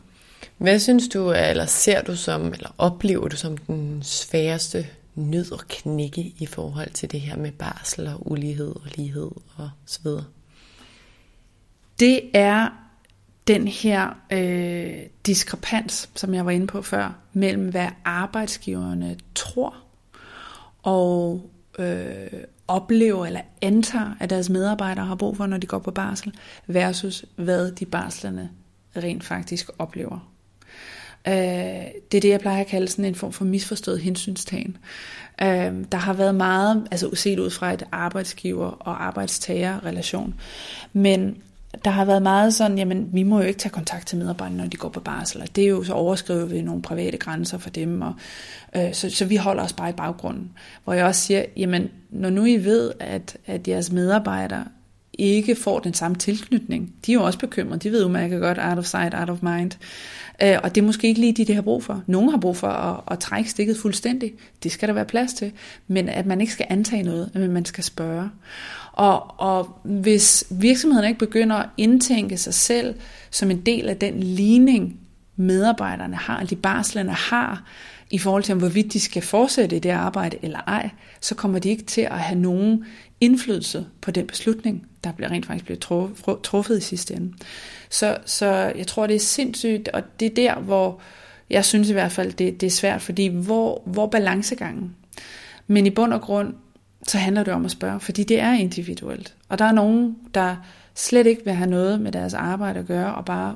[0.57, 5.59] Hvad synes du, eller ser du som, eller oplever du som den sværeste nød og
[5.69, 10.25] knække i forhold til det her med barsel og ulighed og lighed og så videre?
[11.99, 12.69] Det er
[13.47, 19.75] den her øh, diskrepans, som jeg var inde på før, mellem hvad arbejdsgiverne tror
[20.83, 21.49] og
[21.79, 22.27] øh,
[22.67, 26.33] oplever eller antager, at deres medarbejdere har brug for, når de går på barsel,
[26.67, 28.49] versus hvad de barslerne
[28.95, 30.32] rent faktisk oplever.
[31.27, 31.33] Øh,
[32.11, 34.77] det er det, jeg plejer at kalde sådan en form for misforstået hensynstagen.
[35.41, 40.33] Øh, der har været meget, altså set ud fra et arbejdsgiver- og arbejdstager-relation,
[40.93, 41.37] men
[41.85, 44.67] der har været meget sådan, jamen vi må jo ikke tage kontakt til medarbejderne, når
[44.67, 47.69] de går på barsel, og det er jo så overskriver vi nogle private grænser for
[47.69, 48.13] dem, og,
[48.75, 50.51] øh, så, så vi holder os bare i baggrunden.
[50.83, 54.65] Hvor jeg også siger, jamen når nu I ved, at, at jeres medarbejdere
[55.13, 56.93] ikke får den samme tilknytning.
[57.05, 57.79] De er jo også bekymrede.
[57.79, 59.71] De ved jo mærke godt, out of sight, out of mind.
[60.43, 62.03] Øh, og det er måske ikke lige de, det har brug for.
[62.07, 64.33] Nogle har brug for at, at trække stikket fuldstændig.
[64.63, 65.51] Det skal der være plads til.
[65.87, 68.29] Men at man ikke skal antage noget, men man skal spørge.
[68.91, 72.95] Og, og hvis virksomheden ikke begynder at indtænke sig selv
[73.31, 74.99] som en del af den ligning,
[75.35, 77.63] medarbejderne har, de barslerne har,
[78.11, 80.89] i forhold til, hvorvidt de skal fortsætte i det arbejde eller ej,
[81.21, 82.85] så kommer de ikke til at have nogen
[83.21, 86.09] indflydelse på den beslutning, der bliver rent faktisk bliver
[86.43, 87.33] truffet i sidste ende.
[87.93, 90.99] Så, så jeg tror, det er sindssygt, og det er der, hvor
[91.49, 94.95] jeg synes i hvert fald, det, det er svært, fordi hvor, hvor balancegangen?
[95.67, 96.53] Men i bund og grund,
[97.07, 99.35] så handler det om at spørge, fordi det er individuelt.
[99.49, 100.55] Og der er nogen, der
[100.95, 103.55] slet ikke vil have noget med deres arbejde at gøre, og bare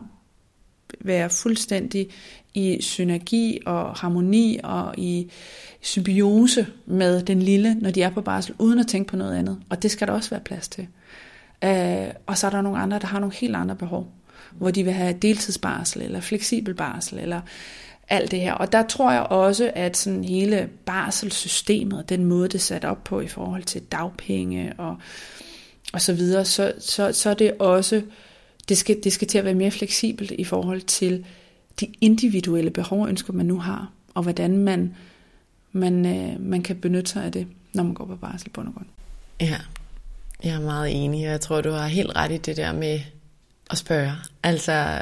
[1.01, 2.09] være fuldstændig
[2.53, 5.31] i synergi og harmoni og i
[5.81, 9.59] symbiose med den lille, når de er på barsel, uden at tænke på noget andet.
[9.69, 10.87] Og det skal der også være plads til.
[11.63, 14.11] Øh, og så er der nogle andre, der har nogle helt andre behov,
[14.51, 17.41] hvor de vil have deltidsbarsel, eller fleksibel barsel, eller
[18.09, 18.53] alt det her.
[18.53, 23.03] Og der tror jeg også, at sådan hele barselssystemet, den måde det er sat op
[23.03, 24.97] på i forhold til dagpenge og,
[25.93, 28.01] og så videre, så, så, så er det også,
[28.69, 31.25] det skal, det skal til at være mere fleksibelt i forhold til
[31.79, 34.95] de individuelle behov og ønsker, man nu har, og hvordan man,
[35.71, 38.85] man, øh, man kan benytte sig af det, når man går på barsel på grund.
[39.41, 39.55] Ja,
[40.43, 42.99] jeg er meget enig, og jeg tror, du har helt ret i det der med
[43.71, 44.11] at spørge.
[44.43, 45.01] Altså,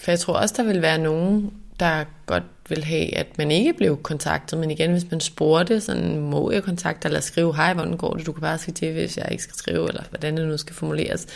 [0.00, 3.72] for jeg tror også, der vil være nogen, der godt vil have, at man ikke
[3.72, 7.96] blev kontaktet, men igen, hvis man spurgte, sådan, må jeg kontakte eller skrive, hej, hvordan
[7.96, 10.48] går det, du kan bare skrive til, hvis jeg ikke skal skrive, eller hvordan det
[10.48, 11.26] nu skal formuleres.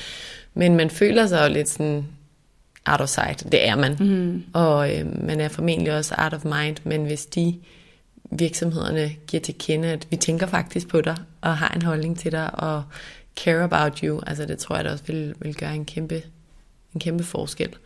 [0.55, 2.07] Men man føler sig jo lidt sådan,
[2.87, 3.53] out of sight.
[3.53, 3.97] Det er man.
[4.01, 4.45] Mm.
[4.53, 7.55] Og øh, man er formentlig også out of mind, men hvis de
[8.31, 12.33] virksomhederne giver til kende, at vi tænker faktisk på dig, og har en holdning til
[12.33, 12.83] dig, og
[13.37, 16.23] care about you, altså det tror jeg da også vil, vil gøre en kæmpe,
[16.95, 17.77] en kæmpe forskel.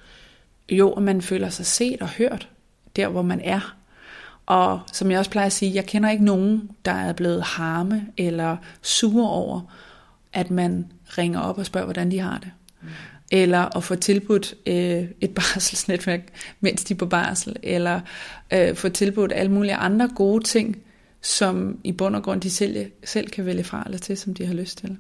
[0.71, 2.49] Jo, og man føler sig set og hørt,
[2.97, 3.77] der hvor man er.
[4.47, 8.07] Og som jeg også plejer at sige, jeg kender ikke nogen, der er blevet harme
[8.17, 9.61] eller sure over,
[10.33, 12.51] at man ringer op og spørger, hvordan de har det.
[12.83, 12.89] Mm
[13.33, 16.21] eller at få tilbudt øh, et barselsnetværk,
[16.61, 18.01] mens de er på barsel, eller
[18.53, 20.77] øh, få tilbudt alle mulige andre gode ting,
[21.23, 24.47] som i bund og grund de selv, selv kan vælge fra eller til, som de
[24.47, 24.99] har lyst til.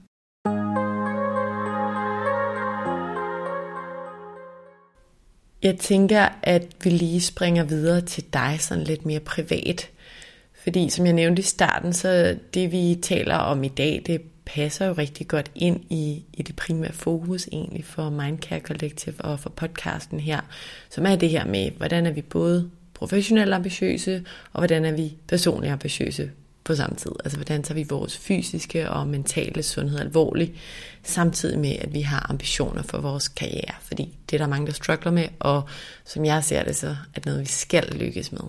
[5.64, 9.90] Jeg tænker, at vi lige springer videre til dig sådan lidt mere privat.
[10.62, 14.86] Fordi som jeg nævnte i starten, så det vi taler om i dag, det passer
[14.86, 19.50] jo rigtig godt ind i, i det primære fokus egentlig for Mindcare Collective og for
[19.50, 20.40] podcasten her,
[20.90, 25.16] som er det her med, hvordan er vi både professionelt ambitiøse, og hvordan er vi
[25.28, 26.30] personligt ambitiøse
[26.64, 27.12] på samme tid.
[27.24, 30.52] Altså hvordan tager vi vores fysiske og mentale sundhed alvorligt,
[31.02, 33.74] samtidig med, at vi har ambitioner for vores karriere.
[33.80, 35.62] Fordi det er der mange, der struggler med, og
[36.04, 38.40] som jeg ser det, så er det noget, vi skal lykkes med.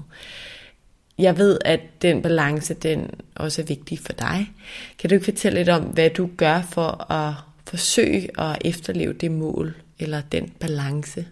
[1.17, 4.51] Jeg ved, at den balance, den også er vigtig for dig.
[4.99, 7.33] Kan du ikke fortælle lidt om, hvad du gør for at
[7.67, 11.25] forsøge at efterleve det mål, eller den balance?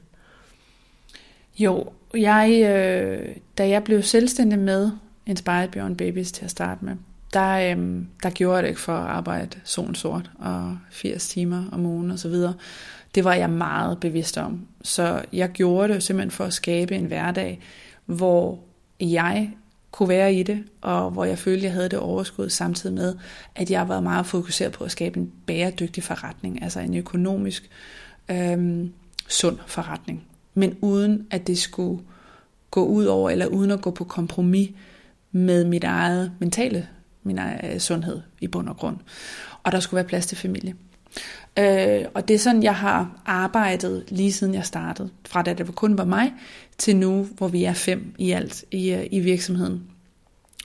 [1.59, 4.91] Jo, jeg, øh, da jeg blev selvstændig med
[5.25, 6.95] Inspired Beyond Babies til at starte med,
[7.33, 11.63] der, øhm, der gjorde jeg det ikke for at arbejde solen sort og 80 timer
[11.71, 12.53] om ugen og så videre.
[13.15, 14.67] Det var jeg meget bevidst om.
[14.81, 17.59] Så jeg gjorde det simpelthen for at skabe en hverdag,
[18.05, 18.59] hvor
[18.99, 19.51] jeg
[19.91, 23.15] kunne være i det, og hvor jeg følte, jeg havde det overskud, samtidig med,
[23.55, 27.69] at jeg var meget fokuseret på at skabe en bæredygtig forretning, altså en økonomisk
[28.31, 28.93] øhm,
[29.27, 32.03] sund forretning, men uden at det skulle
[32.71, 34.69] gå ud over, eller uden at gå på kompromis
[35.33, 36.87] med mit eget mentale
[37.23, 38.97] min egen øh, sundhed i bund og grund.
[39.63, 40.75] Og der skulle være plads til familie.
[41.59, 45.09] Øh, og det er sådan, jeg har arbejdet lige siden jeg startede.
[45.25, 46.33] Fra da det kun var mig,
[46.77, 49.83] til nu, hvor vi er fem i alt i, øh, i virksomheden.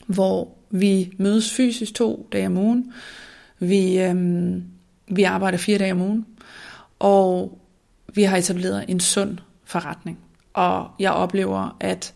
[0.06, 2.92] Hvor vi mødes fysisk to dage om ugen.
[3.58, 4.16] Vi, øh,
[5.08, 6.26] vi arbejder fire dage om ugen.
[6.98, 7.58] Og
[8.14, 10.18] vi har etableret en sund forretning.
[10.54, 12.14] Og jeg oplever, at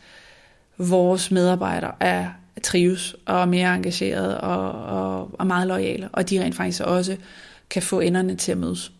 [0.78, 2.28] vores medarbejdere er
[2.62, 6.08] trives og er mere engagerede og, og, og meget lojale.
[6.12, 7.16] Og de rent faktisk også
[7.70, 8.92] kan få enderne til at mødes.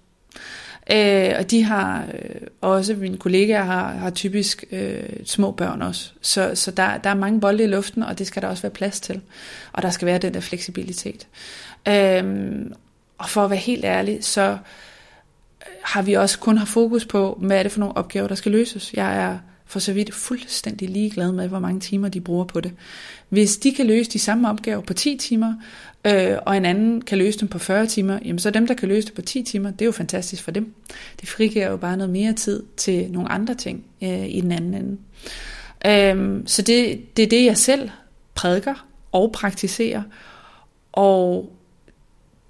[0.93, 6.13] Øh, og de har øh, også, mine kollegaer har, har typisk øh, små børn også.
[6.21, 8.73] Så, så der, der er mange bolde i luften, og det skal der også være
[8.73, 9.21] plads til.
[9.73, 11.27] Og der skal være den der fleksibilitet.
[11.89, 12.61] Øh,
[13.19, 14.59] og for at være helt ærlig, så
[15.83, 18.53] har vi også kun har fokus på, hvad er det for nogle opgaver, der skal
[18.53, 18.93] løses.
[18.95, 19.39] Jeg er
[19.73, 22.73] for så vidt fuldstændig ligeglade med, hvor mange timer de bruger på det.
[23.29, 25.55] Hvis de kan løse de samme opgaver på 10 timer,
[26.05, 28.89] øh, og en anden kan løse dem på 40 timer, jamen så dem, der kan
[28.89, 30.75] løse det på 10 timer, det er jo fantastisk for dem.
[31.21, 34.75] Det frigiver jo bare noget mere tid til nogle andre ting øh, i den anden
[34.75, 34.99] ende.
[35.87, 37.91] Øh, så det, det er det, jeg selv
[38.35, 40.03] prædiker og praktiserer,
[40.93, 41.53] og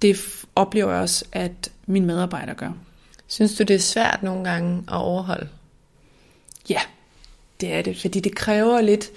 [0.01, 0.17] det
[0.55, 2.71] oplever jeg også, at mine medarbejdere gør.
[3.27, 5.47] Synes du, det er svært nogle gange at overholde?
[6.69, 6.79] Ja,
[7.63, 9.09] det er det, fordi det kræver lidt,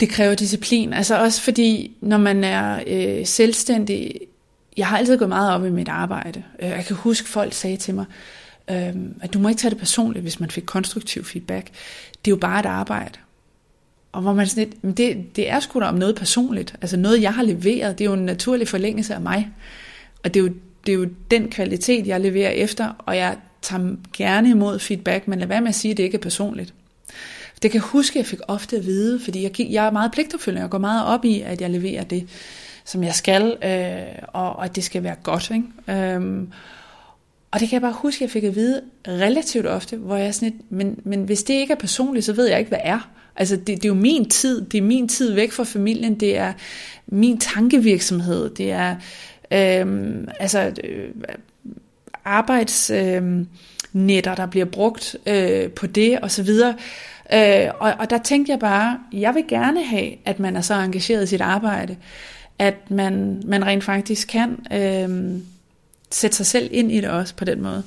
[0.00, 0.92] det kræver disciplin.
[0.92, 4.20] Altså også fordi, når man er øh, selvstændig,
[4.76, 6.42] jeg har altid gået meget op i mit arbejde.
[6.62, 8.04] Øh, jeg kan huske, folk sagde til mig,
[8.70, 11.66] øh, at du må ikke tage det personligt, hvis man fik konstruktiv feedback.
[12.24, 13.18] Det er jo bare et arbejde.
[14.12, 16.74] Og hvor man sådan lidt, det, det er sgu da om noget personligt.
[16.80, 19.48] Altså noget, jeg har leveret, det er jo en naturlig forlængelse af mig.
[20.24, 20.52] Og det er jo,
[20.86, 25.38] det er jo den kvalitet, jeg leverer efter, og jeg tager gerne imod feedback, men
[25.38, 26.74] lad være med at sige, at det ikke er personligt.
[27.62, 30.12] Det kan jeg huske, at jeg fik ofte at vide, fordi jeg, jeg er meget
[30.12, 32.28] pligtopfyldende, jeg går meget op i, at jeg leverer det,
[32.84, 35.50] som jeg skal, øh, og, og at det skal være godt.
[35.50, 36.02] Ikke?
[36.02, 36.48] Øhm,
[37.50, 40.26] og det kan jeg bare huske, at jeg fik at vide relativt ofte, hvor jeg
[40.26, 42.80] er sådan lidt, men, men hvis det ikke er personligt, så ved jeg ikke, hvad
[42.82, 43.10] er.
[43.36, 46.36] Altså det, det er jo min tid, det er min tid væk fra familien, det
[46.36, 46.52] er
[47.06, 48.96] min tankevirksomhed, det er
[49.50, 51.08] øhm, altså øh,
[52.24, 56.74] arbejdsnetter, øh, der bliver brugt øh, på det og så videre.
[57.32, 60.74] Øh, og, og der tænkte jeg bare, jeg vil gerne have, at man er så
[60.74, 61.96] engageret i sit arbejde,
[62.58, 65.40] at man, man rent faktisk kan øh,
[66.10, 67.82] sætte sig selv ind i det også på den måde.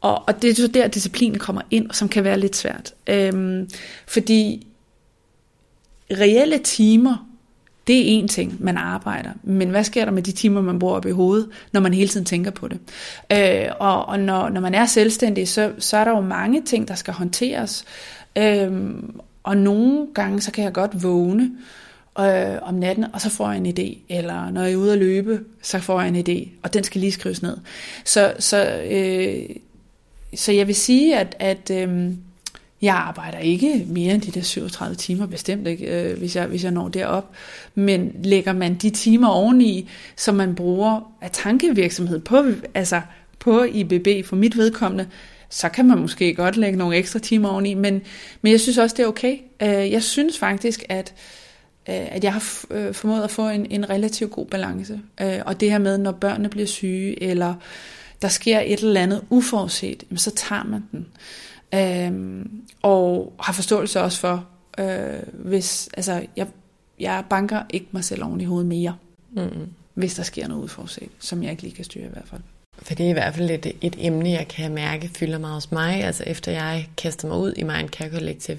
[0.00, 2.94] Og, og det er så der, disciplinen kommer ind, som kan være lidt svært.
[3.06, 3.66] Øh,
[4.06, 4.66] fordi
[6.10, 7.26] reelle timer,
[7.86, 9.30] det er en ting, man arbejder.
[9.42, 12.08] Men hvad sker der med de timer, man bruger op i hovedet, når man hele
[12.08, 12.78] tiden tænker på det?
[13.32, 16.88] Øh, og og når, når man er selvstændig, så, så er der jo mange ting,
[16.88, 17.84] der skal håndteres.
[18.38, 21.50] Øhm, og nogle gange, så kan jeg godt vågne
[22.20, 23.98] øh, om natten, og så får jeg en idé.
[24.08, 27.00] Eller når jeg er ude at løbe, så får jeg en idé, og den skal
[27.00, 27.56] lige skrives ned.
[28.04, 29.56] Så, så, øh,
[30.34, 32.12] så jeg vil sige, at, at øh,
[32.82, 36.64] jeg arbejder ikke mere end de der 37 timer, bestemt ikke, øh, hvis, jeg, hvis
[36.64, 37.30] jeg når derop.
[37.74, 43.00] Men lægger man de timer oveni, som man bruger af tankevirksomhed på, altså
[43.38, 45.06] på IBB for mit vedkommende,
[45.50, 48.02] så kan man måske godt lægge nogle ekstra timer oveni, men,
[48.42, 49.38] men jeg synes også, det er okay.
[49.62, 51.14] Øh, jeg synes faktisk, at,
[51.88, 55.00] øh, at jeg har øh, formået at få en, en relativt god balance.
[55.46, 57.54] Og det her med, når børnene bliver syge, eller
[58.22, 61.06] der sker et eller andet uforudset, så tager man den.
[62.82, 64.46] Og har forståelse også for,
[65.32, 66.46] hvis, altså, jeg,
[67.00, 68.96] jeg banker ikke mig selv oven i hovedet mere,
[69.32, 69.48] mm.
[69.94, 72.40] hvis der sker noget udforudset, som jeg ikke lige kan styre i hvert fald.
[72.78, 75.72] For det er i hvert fald et, et emne, jeg kan mærke fylder meget hos
[75.72, 76.04] mig.
[76.04, 78.58] Altså efter jeg kaster mig ud i Mind Care Collective,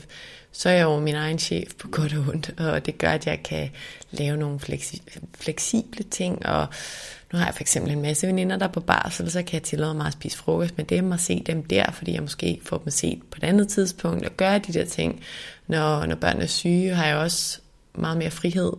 [0.52, 3.28] så er jeg jo min egen chef på godt og ondt, og det gør, at
[3.28, 3.70] jeg kan
[4.12, 6.68] lave nogle fleksi- fleksible ting, og
[7.34, 9.64] nu har jeg for eksempel en masse veninder, der er på barsel, så kan jeg
[9.64, 12.78] tillade mig at spise frokost med dem og se dem der, fordi jeg måske får
[12.78, 15.24] dem set på et andet tidspunkt, og gøre de der ting.
[15.68, 17.60] Når, når børn er syge, har jeg også
[17.96, 18.72] meget mere frihed.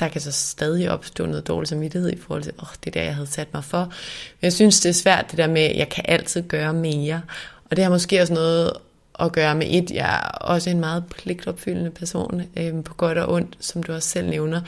[0.00, 3.02] Der kan så stadig opstå noget dårlig samvittighed i forhold til, åh, oh, det der,
[3.02, 3.84] jeg havde sat mig for.
[3.84, 7.22] Men jeg synes, det er svært, det der med, at jeg kan altid gøre mere.
[7.70, 8.72] Og det har måske også noget
[9.20, 9.90] at gøre med et.
[9.90, 14.08] Jeg er også en meget pligtopfyldende person, øh, på godt og ondt, som du også
[14.08, 14.60] selv nævner.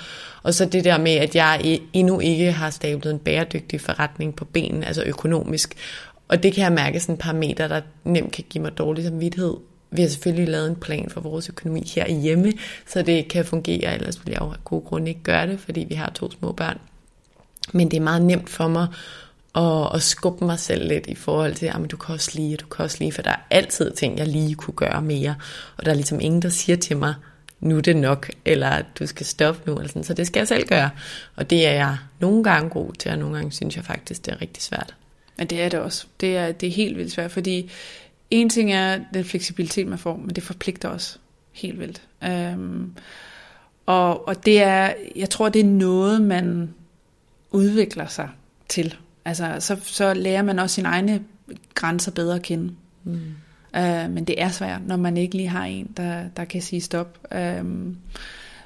[0.43, 4.45] Og så det der med, at jeg endnu ikke har stablet en bæredygtig forretning på
[4.45, 5.75] benen, altså økonomisk.
[6.29, 9.55] Og det kan jeg mærke sådan par meter der nemt kan give mig dårlig samvittighed.
[9.91, 12.53] Vi har selvfølgelig lavet en plan for vores økonomi her hjemme,
[12.87, 15.81] så det kan fungere, ellers ville jeg jo af gode grunde ikke gøre det, fordi
[15.89, 16.79] vi har to små børn.
[17.73, 18.87] Men det er meget nemt for mig
[19.55, 22.57] at, at skubbe mig selv lidt i forhold til, ah, at du kan også lige,
[22.57, 25.35] du kan også lige, for der er altid ting, jeg lige kunne gøre mere.
[25.77, 27.15] Og der er ligesom ingen, der siger til mig,
[27.61, 30.05] nu er det nok, eller du skal stoppe nu, eller sådan.
[30.05, 30.91] så det skal jeg selv gøre.
[31.37, 34.35] Og det er jeg nogle gange god til, og nogle gange synes jeg faktisk, det
[34.35, 34.95] er rigtig svært.
[35.39, 36.07] Men det er det også.
[36.21, 37.71] Det er, det er helt vildt svært, fordi
[38.31, 41.19] en ting er den fleksibilitet, man får, men det forpligter også
[41.53, 42.03] helt vildt.
[42.25, 42.93] Øhm,
[43.87, 46.75] og, og det er, jeg tror, det er noget, man
[47.51, 48.29] udvikler sig
[48.69, 48.95] til.
[49.25, 51.25] Altså, så, så lærer man også sine egne
[51.75, 52.75] grænser bedre at kende.
[53.05, 53.21] Mm.
[53.77, 56.81] Uh, men det er svært, når man ikke lige har en, der, der kan sige
[56.81, 57.19] stop.
[57.35, 57.67] Uh,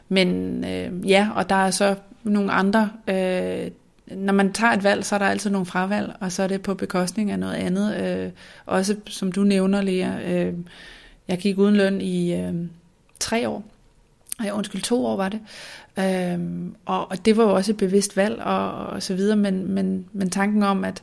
[0.09, 1.95] men uh, ja, og der er så
[2.25, 2.91] nogle andre...
[3.09, 3.73] Uh,
[4.07, 6.63] når man tager et valg, så er der altid nogle fravalg, og så er det
[6.63, 7.97] på bekostning af noget andet.
[7.97, 8.31] Øh,
[8.67, 10.55] også som du nævner, Lea, øh,
[11.29, 12.55] jeg gik uden løn i øh,
[13.21, 13.65] tre år.
[14.45, 15.41] Ja, undskyld, to år var det.
[15.99, 19.73] Øhm, og, og det var jo også et bevidst valg og, og så videre, men,
[19.73, 21.03] men, men tanken om, at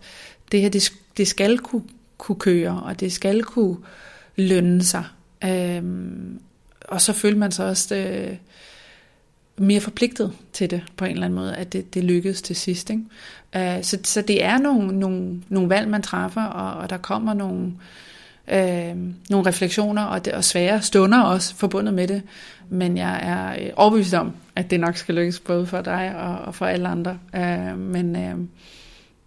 [0.51, 1.83] det her, det, det skal kunne,
[2.17, 3.77] kunne køre, og det skal kunne
[4.35, 5.03] lønne sig,
[5.43, 6.39] Øhm,
[6.81, 8.37] og så følte man sig også øh,
[9.57, 12.89] mere forpligtet til det på en eller anden måde, at det, det lykkedes til sidst.
[12.89, 13.03] Ikke?
[13.55, 17.33] Øh, så, så det er nogle, nogle, nogle valg, man træffer, og, og der kommer
[17.33, 17.71] nogle,
[18.47, 18.95] øh,
[19.29, 22.21] nogle refleksioner og, det, og svære stunder også forbundet med det.
[22.69, 26.37] Men jeg er øh, overbevist om, at det nok skal lykkes både for dig og,
[26.37, 27.19] og for alle andre.
[27.35, 28.35] Øh, men øh,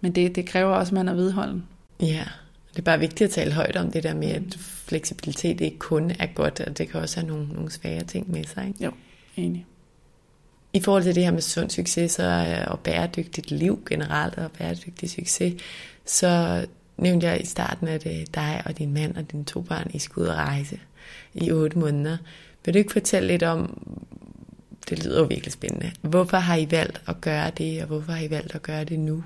[0.05, 1.65] men det, det kræver også, at man er vedholden.
[2.01, 2.25] Ja,
[2.71, 6.11] det er bare vigtigt at tale højt om det der med, at fleksibilitet ikke kun
[6.19, 8.67] er godt, og det kan også have nogle, nogle svære ting med sig.
[8.69, 8.85] Ikke?
[8.85, 8.91] Jo,
[9.37, 9.67] enig.
[10.75, 14.51] I forhold til det her med sund succes så, øh, og bæredygtigt liv generelt, og
[14.51, 15.63] bæredygtig succes,
[16.05, 16.67] så
[16.97, 19.99] nævnte jeg i starten, at øh, dig og din mand og dine to børn, I
[19.99, 20.81] skulle ud og rejse
[21.35, 22.17] i otte måneder.
[22.65, 23.83] Vil du ikke fortælle lidt om,
[24.91, 28.23] det lyder jo virkelig spændende, hvorfor har I valgt at gøre det, og hvorfor har
[28.23, 29.25] I valgt at gøre det nu?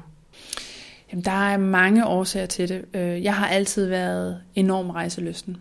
[1.12, 2.84] Jamen, der er mange årsager til det.
[2.94, 5.56] Øh, jeg har altid været enorm rejseløsten.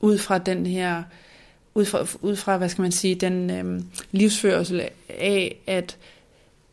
[0.00, 1.02] Ud fra den her,
[1.74, 3.80] ud fra, ud fra hvad skal man sige, den øh,
[4.12, 5.96] livsførsel af at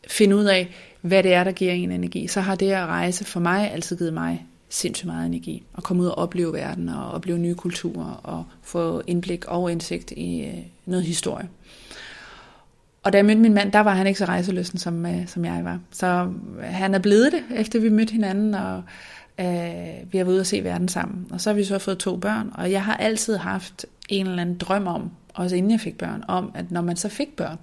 [0.08, 0.68] finde ud af,
[1.00, 3.98] hvad det er, der giver en energi, så har det at rejse for mig altid
[3.98, 5.62] givet mig sindssygt meget energi.
[5.76, 10.10] At komme ud og opleve verden, og opleve nye kulturer, og få indblik og indsigt
[10.10, 11.48] i øh, noget historie.
[13.02, 15.44] Og da jeg mødte min mand, der var han ikke så rejseløsten, som, øh, som
[15.44, 15.78] jeg var.
[15.90, 16.28] Så
[16.58, 18.82] øh, han er blevet det, efter vi mødte hinanden, og
[19.40, 19.46] øh,
[20.12, 21.26] vi har været ude og se verden sammen.
[21.30, 24.42] Og så har vi så fået to børn, og jeg har altid haft en eller
[24.42, 27.58] anden drøm om, også inden jeg fik børn, om at når man så fik børn,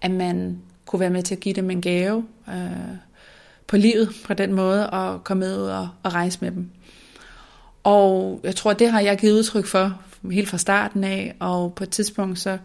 [0.00, 2.96] at man kunne være med til at give dem en gave øh,
[3.66, 6.70] på livet på den måde, og komme med ud og, og rejse med dem.
[7.84, 10.00] Og jeg tror, det har jeg givet udtryk for
[10.30, 12.58] helt fra starten af, og på et tidspunkt så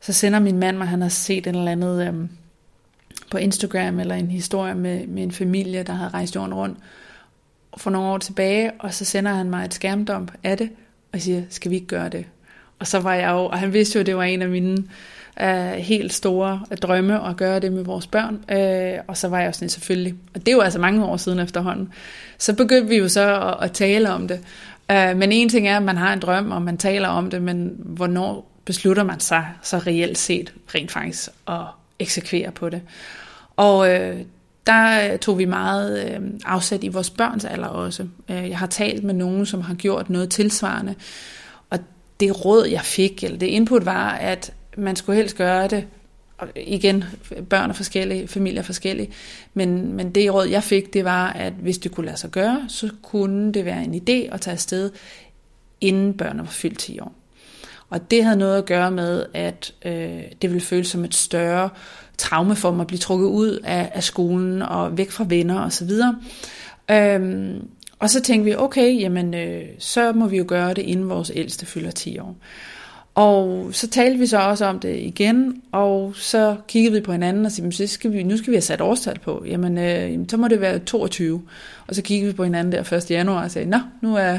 [0.00, 2.28] så sender min mand mig, han har set en eller andet øhm,
[3.30, 6.78] på Instagram, eller en historie med, med en familie, der havde rejst jorden rundt
[7.76, 10.70] for nogle år tilbage, og så sender han mig et skærmdump af det,
[11.16, 12.24] og siger, skal vi ikke gøre det?
[12.78, 14.84] Og så var jeg jo, og han vidste jo, at det var en af mine
[15.40, 19.46] øh, helt store drømme at gøre det med vores børn, øh, og så var jeg
[19.46, 21.92] jo sådan selvfølgelig, og det er jo altså mange år siden efterhånden,
[22.38, 24.40] så begyndte vi jo så at, at tale om det,
[24.90, 27.42] øh, men en ting er, at man har en drøm, og man taler om det,
[27.42, 31.62] men hvornår beslutter man sig så reelt set rent faktisk at
[31.98, 32.82] eksekvere på det.
[33.56, 34.20] Og øh,
[34.66, 38.06] der øh, tog vi meget øh, afsæt i vores børns alder også.
[38.30, 40.94] Øh, jeg har talt med nogen, som har gjort noget tilsvarende,
[41.70, 41.78] og
[42.20, 45.86] det råd, jeg fik, eller det input var, at man skulle helst gøre det,
[46.38, 47.04] og igen,
[47.50, 49.10] børn er forskellige, familier er forskellige,
[49.54, 52.64] men, men det råd, jeg fik, det var, at hvis det kunne lade sig gøre,
[52.68, 54.90] så kunne det være en idé at tage afsted,
[55.80, 57.12] inden børnene var fyldt 10 år.
[57.90, 61.68] Og det havde noget at gøre med, at øh, det ville føles som et større
[62.18, 65.90] traume for mig at blive trukket ud af, af skolen og væk fra venner osv.
[66.90, 67.68] Øhm,
[67.98, 71.32] og så tænkte vi, okay, jamen øh, så må vi jo gøre det, inden vores
[71.34, 72.36] ældste fylder 10 år.
[73.14, 77.46] Og så talte vi så også om det igen, og så kiggede vi på hinanden
[77.46, 79.44] og sagde, så skal vi, nu skal vi have sat årstal på.
[79.46, 81.42] Jamen, øh, så må det være 22.
[81.86, 83.10] Og så kiggede vi på hinanden der 1.
[83.10, 84.38] januar og sagde, nå, nu er,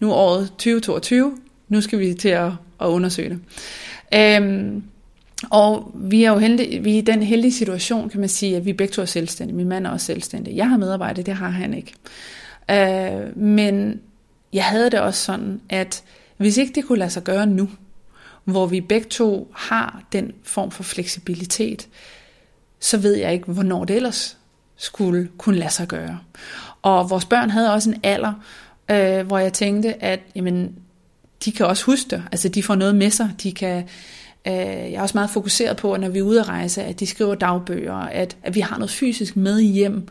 [0.00, 1.36] nu er året 2022,
[1.68, 3.40] nu skal vi til at, at undersøge det.
[4.14, 4.82] Øhm,
[5.50, 8.64] og vi er jo heldige, vi er i den heldige situation, kan man sige, at
[8.64, 9.56] vi begge to er selvstændige.
[9.56, 10.56] Min mand er også selvstændig.
[10.56, 11.94] Jeg har medarbejde, det har han ikke.
[12.70, 14.00] Øh, men
[14.52, 16.02] jeg havde det også sådan, at
[16.36, 17.68] hvis ikke det kunne lade sig gøre nu,
[18.44, 21.88] hvor vi begge to har den form for fleksibilitet,
[22.80, 24.38] så ved jeg ikke, hvornår det ellers
[24.76, 26.18] skulle kunne lade sig gøre.
[26.82, 28.32] Og vores børn havde også en alder,
[28.90, 30.76] øh, hvor jeg tænkte, at jamen,
[31.44, 32.22] de kan også huske det.
[32.32, 33.30] Altså de får noget med sig.
[33.42, 33.84] De kan,
[34.46, 37.00] øh, jeg er også meget fokuseret på, at når vi er ude at rejse, at
[37.00, 40.08] de skriver dagbøger, at, at vi har noget fysisk med hjem.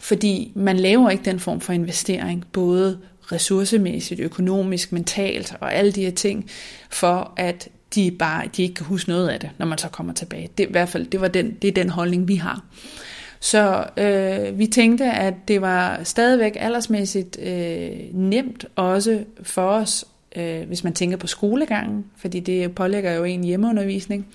[0.00, 2.98] Fordi man laver ikke den form for investering, både
[3.32, 6.50] ressourcemæssigt, økonomisk, mentalt og alle de her ting,
[6.90, 10.12] for at de bare de ikke kan huske noget af det, når man så kommer
[10.12, 10.48] tilbage.
[10.58, 12.64] Det, i hvert fald, det, var den, det er den holdning, vi har.
[13.40, 20.04] Så øh, vi tænkte, at det var stadigvæk aldersmæssigt øh, nemt også for os
[20.36, 24.26] øh, hvis man tænker på skolegangen, fordi det pålægger jo en hjemmeundervisning.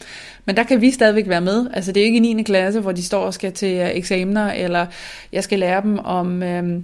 [0.46, 1.68] Men der kan vi stadigvæk være med.
[1.74, 2.44] Altså det er ikke i 9.
[2.44, 4.86] klasse, hvor de står og skal til øh, eksamener, eller
[5.32, 6.44] jeg skal lære dem om...
[6.44, 6.82] Øh,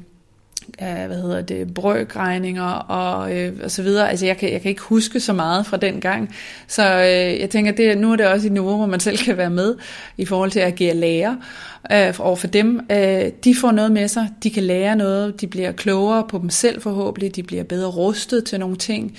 [0.79, 4.09] hvad hedder det, brøkregninger og, øh, og så videre.
[4.09, 6.35] Altså jeg kan, jeg kan ikke huske så meget fra den gang.
[6.67, 9.37] Så øh, jeg tænker, det, nu er det også et niveau, hvor man selv kan
[9.37, 9.75] være med
[10.17, 11.35] i forhold til at agere lærer
[11.91, 12.79] øh, over for dem.
[12.91, 16.49] Øh, de får noget med sig, de kan lære noget, de bliver klogere på dem
[16.49, 19.17] selv forhåbentlig, de bliver bedre rustet til nogle ting.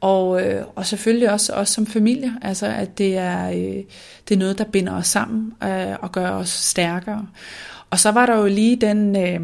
[0.00, 3.82] Og, øh, og selvfølgelig også os som familie, altså at det er, øh,
[4.28, 7.26] det er noget, der binder os sammen øh, og gør os stærkere.
[7.90, 9.16] Og så var der jo lige den...
[9.16, 9.40] Øh,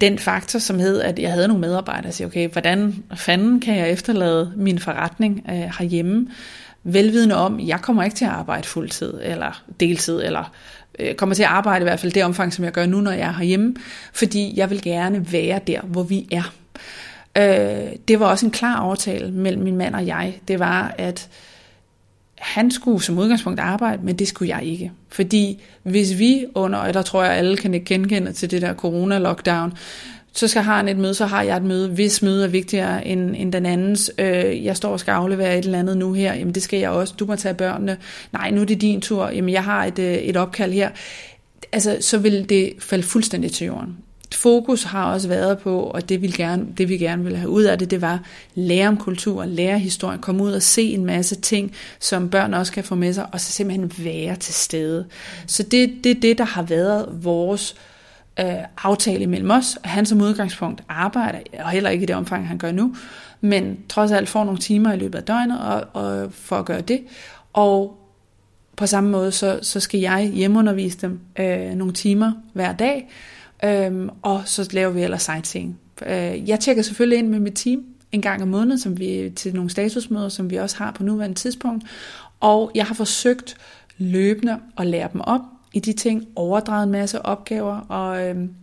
[0.00, 3.76] den faktor, som hed, at jeg havde nogle medarbejdere, der siger, okay, hvordan fanden kan
[3.76, 6.28] jeg efterlade min forretning øh, herhjemme,
[6.84, 10.52] velvidende om, jeg kommer ikke til at arbejde fuldtid, eller deltid, eller
[10.98, 13.10] øh, kommer til at arbejde i hvert fald det omfang, som jeg gør nu, når
[13.10, 13.74] jeg er herhjemme,
[14.12, 16.52] fordi jeg vil gerne være der, hvor vi er.
[17.38, 20.40] Øh, det var også en klar aftale mellem min mand og jeg.
[20.48, 21.28] Det var, at
[22.38, 24.92] han skulle som udgangspunkt arbejde, men det skulle jeg ikke.
[25.08, 28.74] Fordi hvis vi under, og der tror jeg alle kan ikke genkende til det der
[28.74, 29.72] corona-lockdown,
[30.32, 31.88] så skal han et møde, så har jeg et møde.
[31.88, 35.64] Hvis møde er vigtigere end, end den andens, øh, jeg står og skal aflevere et
[35.64, 37.14] eller andet nu her, jamen det skal jeg også.
[37.18, 37.96] Du må tage børnene.
[38.32, 39.28] Nej, nu er det din tur.
[39.28, 40.90] Jamen jeg har et, øh, et opkald her.
[41.72, 43.96] Altså, så vil det falde fuldstændig til jorden
[44.34, 47.62] fokus har også været på, og det vi gerne, det vi gerne ville have ud
[47.62, 48.20] af det, det var
[48.54, 52.72] lære om kultur, lære historie, komme ud og se en masse ting, som børn også
[52.72, 55.06] kan få med sig, og så simpelthen være til stede.
[55.46, 57.74] Så det er det, det, der har været vores
[58.40, 59.78] øh, aftale mellem os.
[59.84, 62.94] Han som udgangspunkt arbejder, og heller ikke i det omfang, han gør nu,
[63.40, 66.80] men trods alt får nogle timer i løbet af døgnet og, og for at gøre
[66.80, 67.00] det.
[67.52, 67.98] Og
[68.76, 73.10] på samme måde, så, så skal jeg hjemmeundervise dem øh, nogle timer hver dag,
[73.64, 75.80] Øhm, og så laver vi ellers sightseeing.
[76.06, 79.54] Øh, jeg tjekker selvfølgelig ind med mit team en gang om måneden, som vi, til
[79.54, 81.84] nogle statusmøder, som vi også har på nuværende tidspunkt.
[82.40, 83.56] Og jeg har forsøgt
[83.98, 85.40] løbende at lære dem op
[85.72, 88.54] i de ting, overdraget en masse opgaver, og, øhm,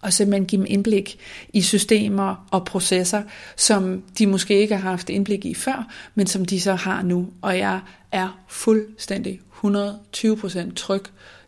[0.00, 1.18] og simpelthen give dem indblik
[1.52, 3.22] i systemer og processer,
[3.56, 7.28] som de måske ikke har haft indblik i før, men som de så har nu.
[7.42, 7.80] Og jeg
[8.12, 11.02] er fuldstændig 120% tryg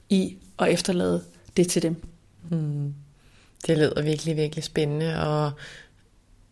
[0.08, 1.22] i at efterlade
[1.56, 2.02] det til dem.
[2.50, 2.94] Mm.
[3.66, 5.52] Det lyder virkelig, virkelig spændende, og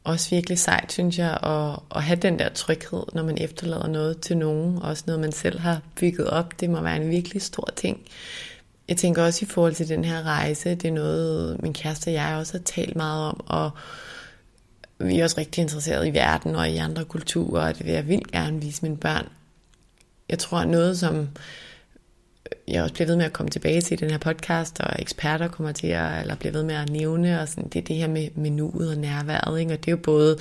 [0.05, 4.20] også virkelig sejt, synes jeg, at, at have den der tryghed, når man efterlader noget
[4.20, 6.61] til nogen, også noget man selv har bygget op.
[6.61, 8.01] Det må være en virkelig stor ting.
[8.88, 12.12] Jeg tænker også i forhold til den her rejse, det er noget, min kæreste og
[12.12, 13.70] jeg også har talt meget om, og
[14.99, 18.09] vi er også rigtig interesseret i verden og i andre kulturer, og det vil jeg
[18.09, 19.28] vildt gerne vise mine børn.
[20.28, 21.28] Jeg tror, noget som
[22.68, 25.49] jeg også bliver ved med at komme tilbage til i den her podcast, og eksperter
[25.49, 28.09] kommer til at, eller bliver ved med at nævne, og sådan, det er det her
[28.09, 29.72] med, med nuet og nærværet, ikke?
[29.72, 30.38] og det er jo både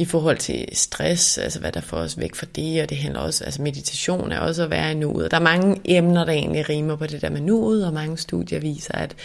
[0.00, 3.20] i forhold til stress, altså hvad der får os væk fra det, og det handler
[3.20, 5.30] også, altså meditation er også at være i nuet.
[5.30, 8.60] Der er mange emner, der egentlig rimer på det der med nuet, og mange studier
[8.60, 9.16] viser, at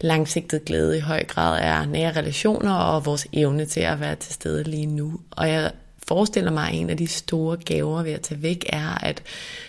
[0.00, 4.34] langsigtet glæde i høj grad er nære relationer og vores evne til at være til
[4.34, 5.20] stede lige nu.
[5.30, 5.70] Og jeg
[6.10, 9.22] forestiller mig, at en af de store gaver ved at tage væk er, at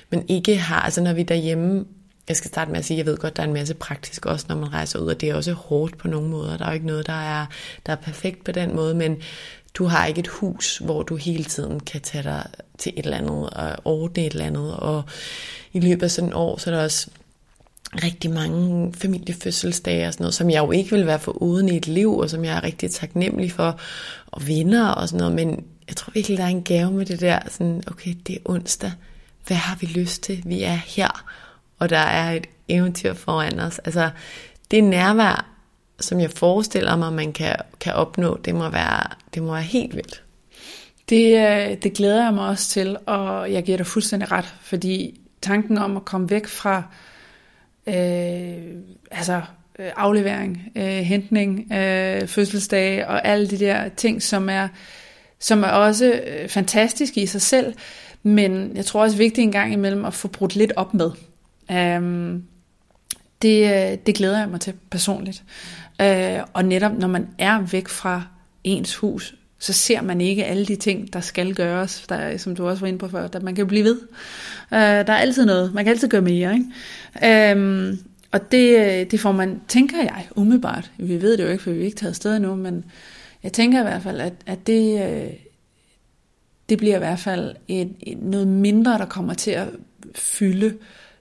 [0.09, 1.85] man ikke har, altså når vi derhjemme,
[2.27, 4.45] jeg skal starte med at sige, jeg ved godt, der er en masse praktisk også,
[4.49, 6.57] når man rejser ud, og det er også hårdt på nogle måder.
[6.57, 7.45] Der er jo ikke noget, der er,
[7.85, 9.17] der er perfekt på den måde, men
[9.73, 13.17] du har ikke et hus, hvor du hele tiden kan tage dig til et eller
[13.17, 15.03] andet og ordne et eller andet, og
[15.73, 17.07] i løbet af sådan et år, så er der også
[17.95, 21.77] rigtig mange familiefødselsdage og sådan noget, som jeg jo ikke vil være for uden i
[21.77, 23.79] et liv, og som jeg er rigtig taknemmelig for,
[24.27, 27.21] og vinder og sådan noget, men jeg tror virkelig, der er en gave med det
[27.21, 28.91] der, sådan, okay, det er onsdag,
[29.47, 30.43] hvad har vi lyst til?
[30.45, 31.25] Vi er her,
[31.79, 33.79] og der er et eventyr foran os.
[33.79, 34.09] Altså,
[34.71, 35.45] det nærvær,
[35.99, 39.95] som jeg forestiller mig, man kan, kan opnå, det må, være, det må være helt
[39.95, 40.23] vildt.
[41.09, 45.19] Det, øh, det glæder jeg mig også til, og jeg giver dig fuldstændig ret, fordi
[45.41, 46.83] tanken om at komme væk fra
[47.87, 47.95] øh,
[49.11, 49.41] altså
[49.79, 54.67] øh, aflevering, øh, hentning, øh, fødselsdage og alle de der ting, som er,
[55.39, 57.73] som er også øh, fantastiske i sig selv,
[58.23, 61.11] men jeg tror også vigtigt en gang imellem at få brudt lidt op med.
[61.97, 62.43] Um,
[63.41, 65.43] det, øh, det glæder jeg mig til personligt.
[66.03, 68.23] Uh, og netop når man er væk fra
[68.63, 72.67] ens hus, så ser man ikke alle de ting, der skal gøres, der, som du
[72.67, 73.97] også var inde på før, at man kan blive ved.
[74.71, 76.53] Uh, der er altid noget, man kan altid gøre mere.
[76.53, 77.55] Ikke?
[77.55, 77.99] Um,
[78.31, 80.91] og det, det får man, tænker jeg, umiddelbart.
[80.97, 82.85] Vi ved det jo ikke, for vi er ikke taget afsted endnu, men
[83.43, 85.33] jeg tænker i hvert fald, at, at det, øh,
[86.69, 89.67] det bliver i hvert fald et, et, noget mindre, der kommer til at
[90.15, 90.77] fylde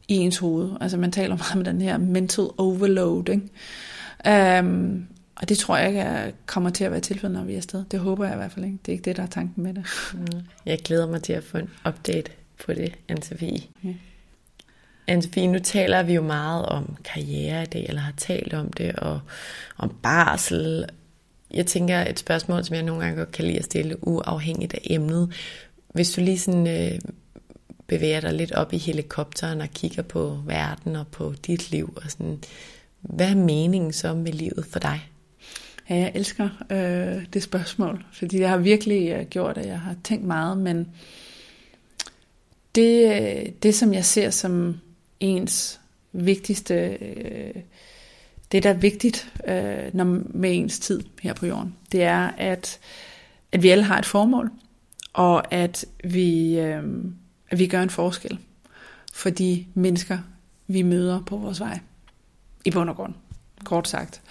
[0.08, 0.70] i ens hoved.
[0.80, 3.28] Altså man taler meget om den her mental overload.
[3.28, 4.60] Ikke?
[4.60, 5.06] Um,
[5.40, 7.84] og det tror jeg ikke er, kommer til at være tilfældet, når vi er afsted.
[7.90, 8.78] Det håber jeg i hvert fald ikke.
[8.86, 9.84] Det er ikke det, der er tanken med det.
[10.14, 10.40] Mm.
[10.66, 12.30] Jeg glæder mig til at få en update
[12.64, 13.62] på det, Anne-Sophie.
[15.10, 18.96] Anne-Sophie, nu taler vi jo meget om karriere i dag, eller har talt om det,
[18.96, 19.20] og
[19.78, 20.86] om barsel,
[21.50, 24.80] jeg tænker et spørgsmål, som jeg nogle gange godt kan lide at stille, uafhængigt af
[24.84, 25.32] emnet.
[25.94, 27.00] Hvis du lige sådan øh,
[27.86, 32.10] bevæger dig lidt op i helikopteren og kigger på verden og på dit liv, og
[32.10, 32.38] sådan,
[33.00, 35.10] hvad er meningen så med livet for dig?
[35.90, 39.96] Ja, jeg elsker øh, det spørgsmål, fordi det har virkelig øh, gjort, at jeg har
[40.04, 40.88] tænkt meget, men
[42.74, 44.80] det, øh, det som jeg ser som
[45.20, 45.80] ens
[46.12, 47.62] vigtigste øh,
[48.52, 52.78] det, der er vigtigt øh, når, med ens tid her på jorden, det er, at,
[53.52, 54.50] at vi alle har et formål,
[55.12, 56.82] og at vi, øh,
[57.48, 58.38] at vi gør en forskel
[59.12, 60.18] for de mennesker,
[60.66, 61.78] vi møder på vores vej.
[62.64, 63.14] I bund og grund,
[63.64, 64.22] kort sagt.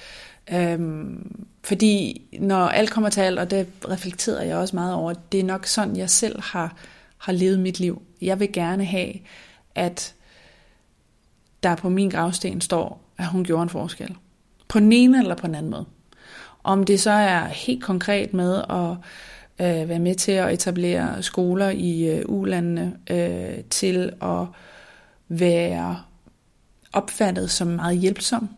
[0.52, 5.40] Øhm, fordi når alt kommer til alt, og det reflekterer jeg også meget over, det
[5.40, 6.76] er nok sådan, jeg selv har,
[7.18, 8.02] har levet mit liv.
[8.22, 9.14] Jeg vil gerne have,
[9.76, 10.14] at
[11.64, 14.16] der på min gravsten står, at hun gjorde en forskel.
[14.68, 15.86] På den ene eller på den anden måde.
[16.64, 18.92] Om det så er helt konkret med at
[19.66, 24.46] øh, være med til at etablere skoler i øh, ulandene, øh, til at
[25.28, 26.00] være
[26.94, 28.50] opfattet som meget hjælpsom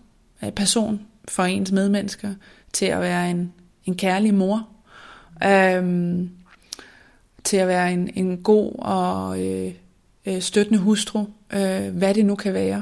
[0.43, 2.33] øh, person for ens medmennesker,
[2.73, 3.53] til at være en,
[3.85, 4.67] en kærlig mor,
[5.43, 6.29] øhm,
[7.43, 9.73] til at være en, en god og øh,
[10.25, 12.81] øh, støttende hustru, øh, hvad det nu kan være.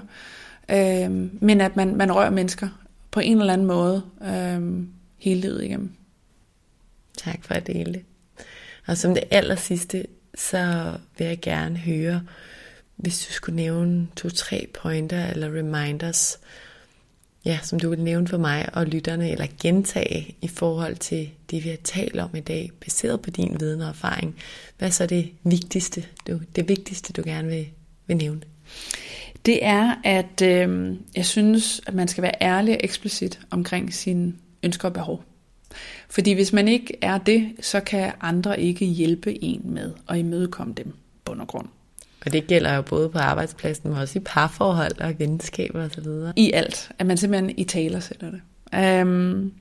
[0.72, 2.68] Øhm, men at man, man rører mennesker
[3.12, 5.92] på en eller anden måde øhm, hele livet igennem.
[7.18, 8.04] Tak for at dele det.
[8.88, 12.22] Og som det aller sidste, så vil jeg gerne høre,
[12.96, 16.40] hvis du skulle nævne to-tre pointer eller reminders,
[17.50, 21.64] ja, som du vil nævne for mig og lytterne, eller gentage i forhold til det,
[21.64, 24.36] vi har talt om i dag, baseret på din viden og erfaring.
[24.78, 27.68] Hvad er så det vigtigste, du, det vigtigste, du gerne vil,
[28.08, 28.42] vil nævne?
[29.46, 34.34] Det er, at øh, jeg synes, at man skal være ærlig og eksplicit omkring sine
[34.64, 35.24] ønsker og behov.
[36.10, 40.74] Fordi hvis man ikke er det, så kan andre ikke hjælpe en med at imødekomme
[40.74, 40.94] dem,
[41.26, 41.68] bund og grund.
[42.26, 46.08] Og det gælder jo både på arbejdspladsen, men også i parforhold og venskaber osv.
[46.36, 48.42] I alt, at man simpelthen i taler sætter det.
[48.76, 49.52] Øhm, um,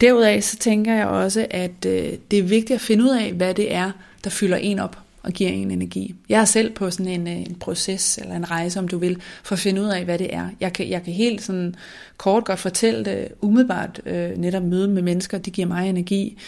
[0.00, 3.54] derudaf så tænker jeg også, at øh, det er vigtigt at finde ud af, hvad
[3.54, 3.90] det er,
[4.24, 6.14] der fylder en op og giver en energi.
[6.28, 9.22] Jeg er selv på sådan en, øh, en proces eller en rejse, om du vil,
[9.42, 10.48] for at finde ud af, hvad det er.
[10.60, 11.74] Jeg kan, jeg kan helt sådan
[12.16, 16.38] kort godt fortælle det umiddelbart, øh, netop møde med mennesker, det giver mig energi.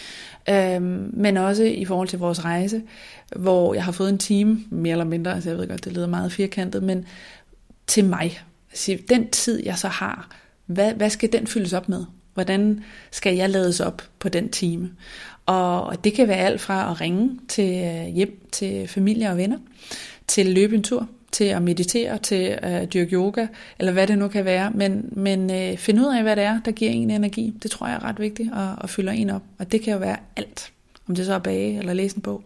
[0.49, 2.81] Øhm, men også i forhold til vores rejse,
[3.35, 6.07] hvor jeg har fået en time, mere eller mindre, altså jeg ved godt, det lyder
[6.07, 7.05] meget firkantet, men
[7.87, 8.41] til mig.
[8.71, 10.29] Altså, den tid, jeg så har,
[10.65, 12.05] hvad, hvad skal den fyldes op med?
[12.33, 14.91] Hvordan skal jeg lades op på den time?
[15.45, 19.57] Og det kan være alt fra at ringe til øh, hjem til familie og venner,
[20.27, 23.47] til løbe en tur, til at meditere, til at dyrke yoga,
[23.79, 24.71] eller hvad det nu kan være.
[24.71, 27.53] Men, men øh, finde ud af, hvad det er, der giver en energi.
[27.63, 29.43] Det tror jeg er ret vigtigt at, at fylder en op.
[29.57, 30.71] Og det kan jo være alt.
[31.07, 32.43] Om det så er bage eller læse en bog.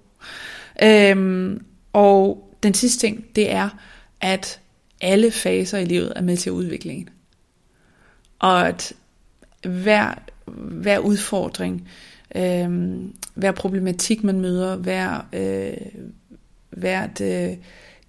[0.83, 3.69] Øhm, og den sidste ting, det er,
[4.21, 4.59] at
[5.01, 7.09] alle faser i livet er med til udviklingen.
[8.39, 8.93] Og at
[9.63, 10.13] hver,
[10.57, 11.89] hver udfordring,
[12.35, 12.99] øh,
[13.33, 16.01] hver problematik, man møder, hver, øh,
[16.69, 17.57] hvert øh,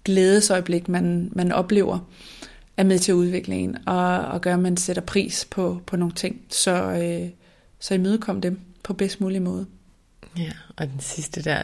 [0.07, 1.99] glædesøjeblik, man, man oplever,
[2.77, 5.95] er med til at udvikle en, og, og gør, at man sætter pris på, på
[5.95, 6.41] nogle ting.
[6.49, 7.29] Så, øh,
[7.79, 9.65] så imødekom dem på bedst mulig måde.
[10.37, 11.61] Ja, og den sidste der,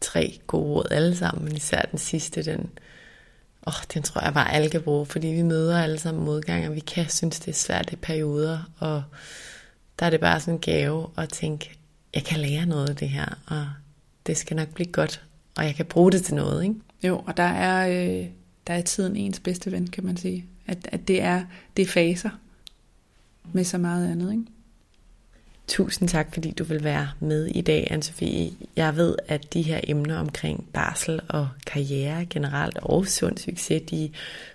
[0.00, 2.70] tre gode råd alle sammen, men især den sidste, den,
[3.66, 6.74] åh, den tror jeg bare alle kan bruge, fordi vi møder alle sammen modgang, og
[6.74, 9.02] vi kan synes, det er svært i perioder, og
[9.98, 11.70] der er det bare sådan en gave at tænke,
[12.14, 13.66] jeg kan lære noget af det her, og
[14.26, 15.22] det skal nok blive godt,
[15.56, 16.74] og jeg kan bruge det til noget, ikke?
[17.04, 18.26] Jo, og der er, øh,
[18.66, 20.46] der er tiden ens bedste ven, kan man sige.
[20.66, 21.44] At, at det, er,
[21.76, 22.30] det er faser
[23.52, 24.44] med så meget andet, ikke?
[25.68, 28.52] Tusind tak, fordi du vil være med i dag, Anne-Sophie.
[28.76, 34.10] Jeg ved, at de her emner omkring barsel og karriere generelt og sund succes, de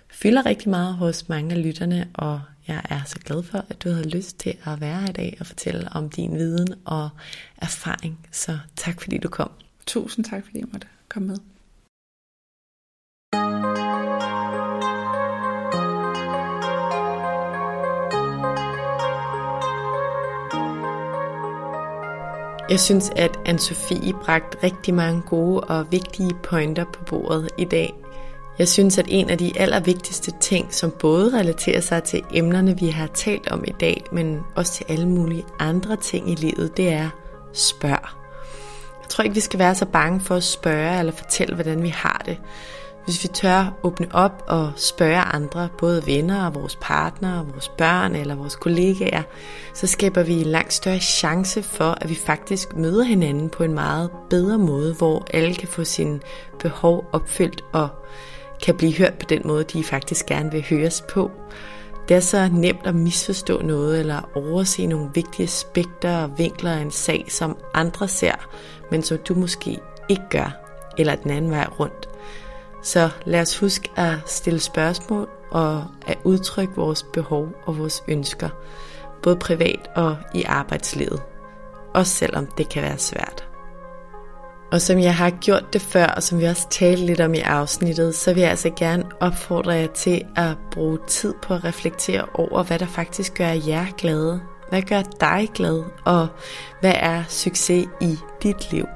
[0.08, 3.88] fylder rigtig meget hos mange af lytterne, og jeg er så glad for, at du
[3.88, 7.08] havde lyst til at være her i dag og fortælle om din viden og
[7.56, 8.18] erfaring.
[8.32, 9.50] Så tak, fordi du kom.
[9.86, 11.36] Tusind tak, fordi jeg måtte komme med.
[22.70, 27.94] Jeg synes, at Anne-Sophie bragte rigtig mange gode og vigtige pointer på bordet i dag.
[28.58, 32.88] Jeg synes, at en af de allervigtigste ting, som både relaterer sig til emnerne, vi
[32.88, 36.92] har talt om i dag, men også til alle mulige andre ting i livet, det
[36.92, 37.08] er
[37.52, 38.08] spørg.
[39.02, 41.88] Jeg tror ikke, vi skal være så bange for at spørge eller fortælle, hvordan vi
[41.88, 42.38] har det.
[43.04, 48.16] Hvis vi tør åbne op og spørge andre, både venner og vores partnere, vores børn
[48.16, 49.22] eller vores kollegaer,
[49.74, 53.74] så skaber vi en langt større chance for, at vi faktisk møder hinanden på en
[53.74, 56.20] meget bedre måde, hvor alle kan få sine
[56.58, 57.88] behov opfyldt og
[58.62, 61.30] kan blive hørt på den måde, de faktisk gerne vil høres på.
[62.08, 66.80] Det er så nemt at misforstå noget eller overse nogle vigtige aspekter og vinkler af
[66.80, 68.34] en sag, som andre ser,
[68.90, 69.78] men som du måske
[70.08, 70.56] ikke gør,
[70.98, 72.09] eller den anden vej rundt.
[72.82, 78.48] Så lad os huske at stille spørgsmål og at udtrykke vores behov og vores ønsker,
[79.22, 81.22] både privat og i arbejdslivet.
[81.94, 83.46] Også selvom det kan være svært.
[84.72, 87.38] Og som jeg har gjort det før, og som vi også talte lidt om i
[87.38, 92.26] afsnittet, så vil jeg altså gerne opfordre jer til at bruge tid på at reflektere
[92.34, 94.40] over, hvad der faktisk gør jer glade.
[94.68, 96.28] Hvad gør dig glad, og
[96.80, 98.86] hvad er succes i dit liv?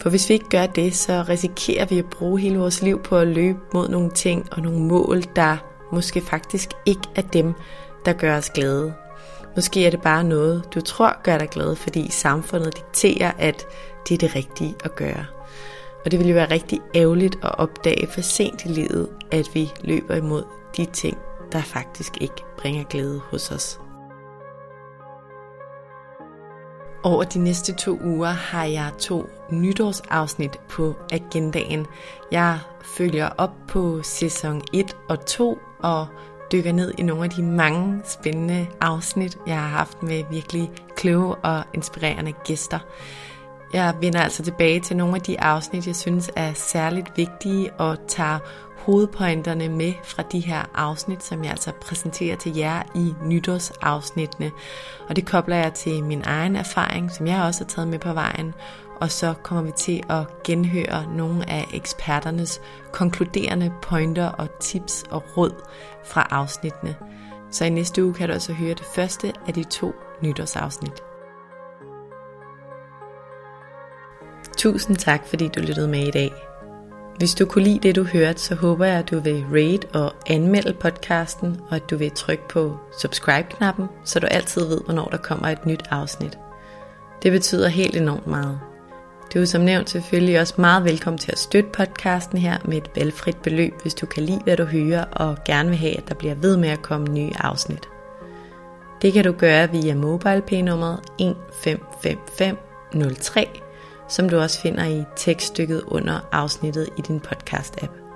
[0.00, 3.16] For hvis vi ikke gør det, så risikerer vi at bruge hele vores liv på
[3.16, 5.56] at løbe mod nogle ting og nogle mål, der
[5.92, 7.54] måske faktisk ikke er dem,
[8.04, 8.94] der gør os glade.
[9.56, 13.66] Måske er det bare noget, du tror gør dig glad, fordi samfundet dikterer, at
[14.08, 15.24] det er det rigtige at gøre.
[16.04, 19.70] Og det vil jo være rigtig ærgerligt at opdage for sent i livet, at vi
[19.84, 20.42] løber imod
[20.76, 21.18] de ting,
[21.52, 23.80] der faktisk ikke bringer glæde hos os.
[27.08, 31.86] Over de næste to uger har jeg to nytårsafsnit på agendaen.
[32.32, 36.06] Jeg følger op på sæson 1 og 2 og
[36.52, 41.34] dykker ned i nogle af de mange spændende afsnit, jeg har haft med virkelig kloge
[41.34, 42.78] og inspirerende gæster.
[43.72, 47.96] Jeg vender altså tilbage til nogle af de afsnit, jeg synes er særligt vigtige og
[48.08, 48.38] tager
[48.88, 54.50] hovedpointerne med fra de her afsnit, som jeg altså præsenterer til jer i nytårsafsnittene.
[55.08, 58.12] Og det kobler jeg til min egen erfaring, som jeg også har taget med på
[58.12, 58.54] vejen.
[59.00, 62.60] Og så kommer vi til at genhøre nogle af eksperternes
[62.92, 65.64] konkluderende pointer og tips og råd
[66.04, 66.96] fra afsnittene.
[67.50, 69.92] Så i næste uge kan du også høre det første af de to
[70.22, 71.02] nytårsafsnit.
[74.58, 76.32] Tusind tak, fordi du lyttede med i dag.
[77.18, 80.12] Hvis du kunne lide det, du hørte, så håber jeg, at du vil rate og
[80.26, 85.16] anmelde podcasten, og at du vil trykke på subscribe-knappen, så du altid ved, hvornår der
[85.16, 86.38] kommer et nyt afsnit.
[87.22, 88.60] Det betyder helt enormt meget.
[89.34, 92.90] Du er som nævnt selvfølgelig også meget velkommen til at støtte podcasten her med et
[92.96, 96.14] valgfrit beløb, hvis du kan lide, hvad du hører, og gerne vil have, at der
[96.14, 97.88] bliver ved med at komme nye afsnit.
[99.02, 103.67] Det kan du gøre via MobilePay-nummeret 155503
[104.08, 108.08] som du også finder i tekststykket under afsnittet i din podcast-app.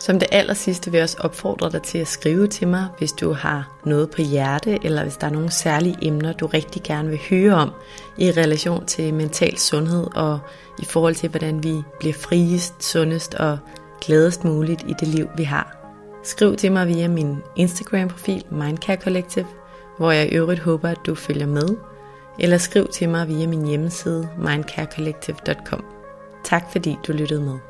[0.00, 3.12] Som det aller sidste vil jeg også opfordre dig til at skrive til mig, hvis
[3.12, 7.08] du har noget på hjerte, eller hvis der er nogle særlige emner, du rigtig gerne
[7.08, 7.70] vil høre om
[8.18, 10.38] i relation til mental sundhed og
[10.78, 13.58] i forhold til, hvordan vi bliver friest, sundest og
[14.00, 15.76] gladest muligt i det liv, vi har.
[16.22, 19.46] Skriv til mig via min Instagram-profil Mindcare Collective,
[19.98, 21.68] hvor jeg i øvrigt håber, at du følger med
[22.38, 25.84] eller skriv til mig via min hjemmeside mindcarecollective.com.
[26.44, 27.69] Tak fordi du lyttede med.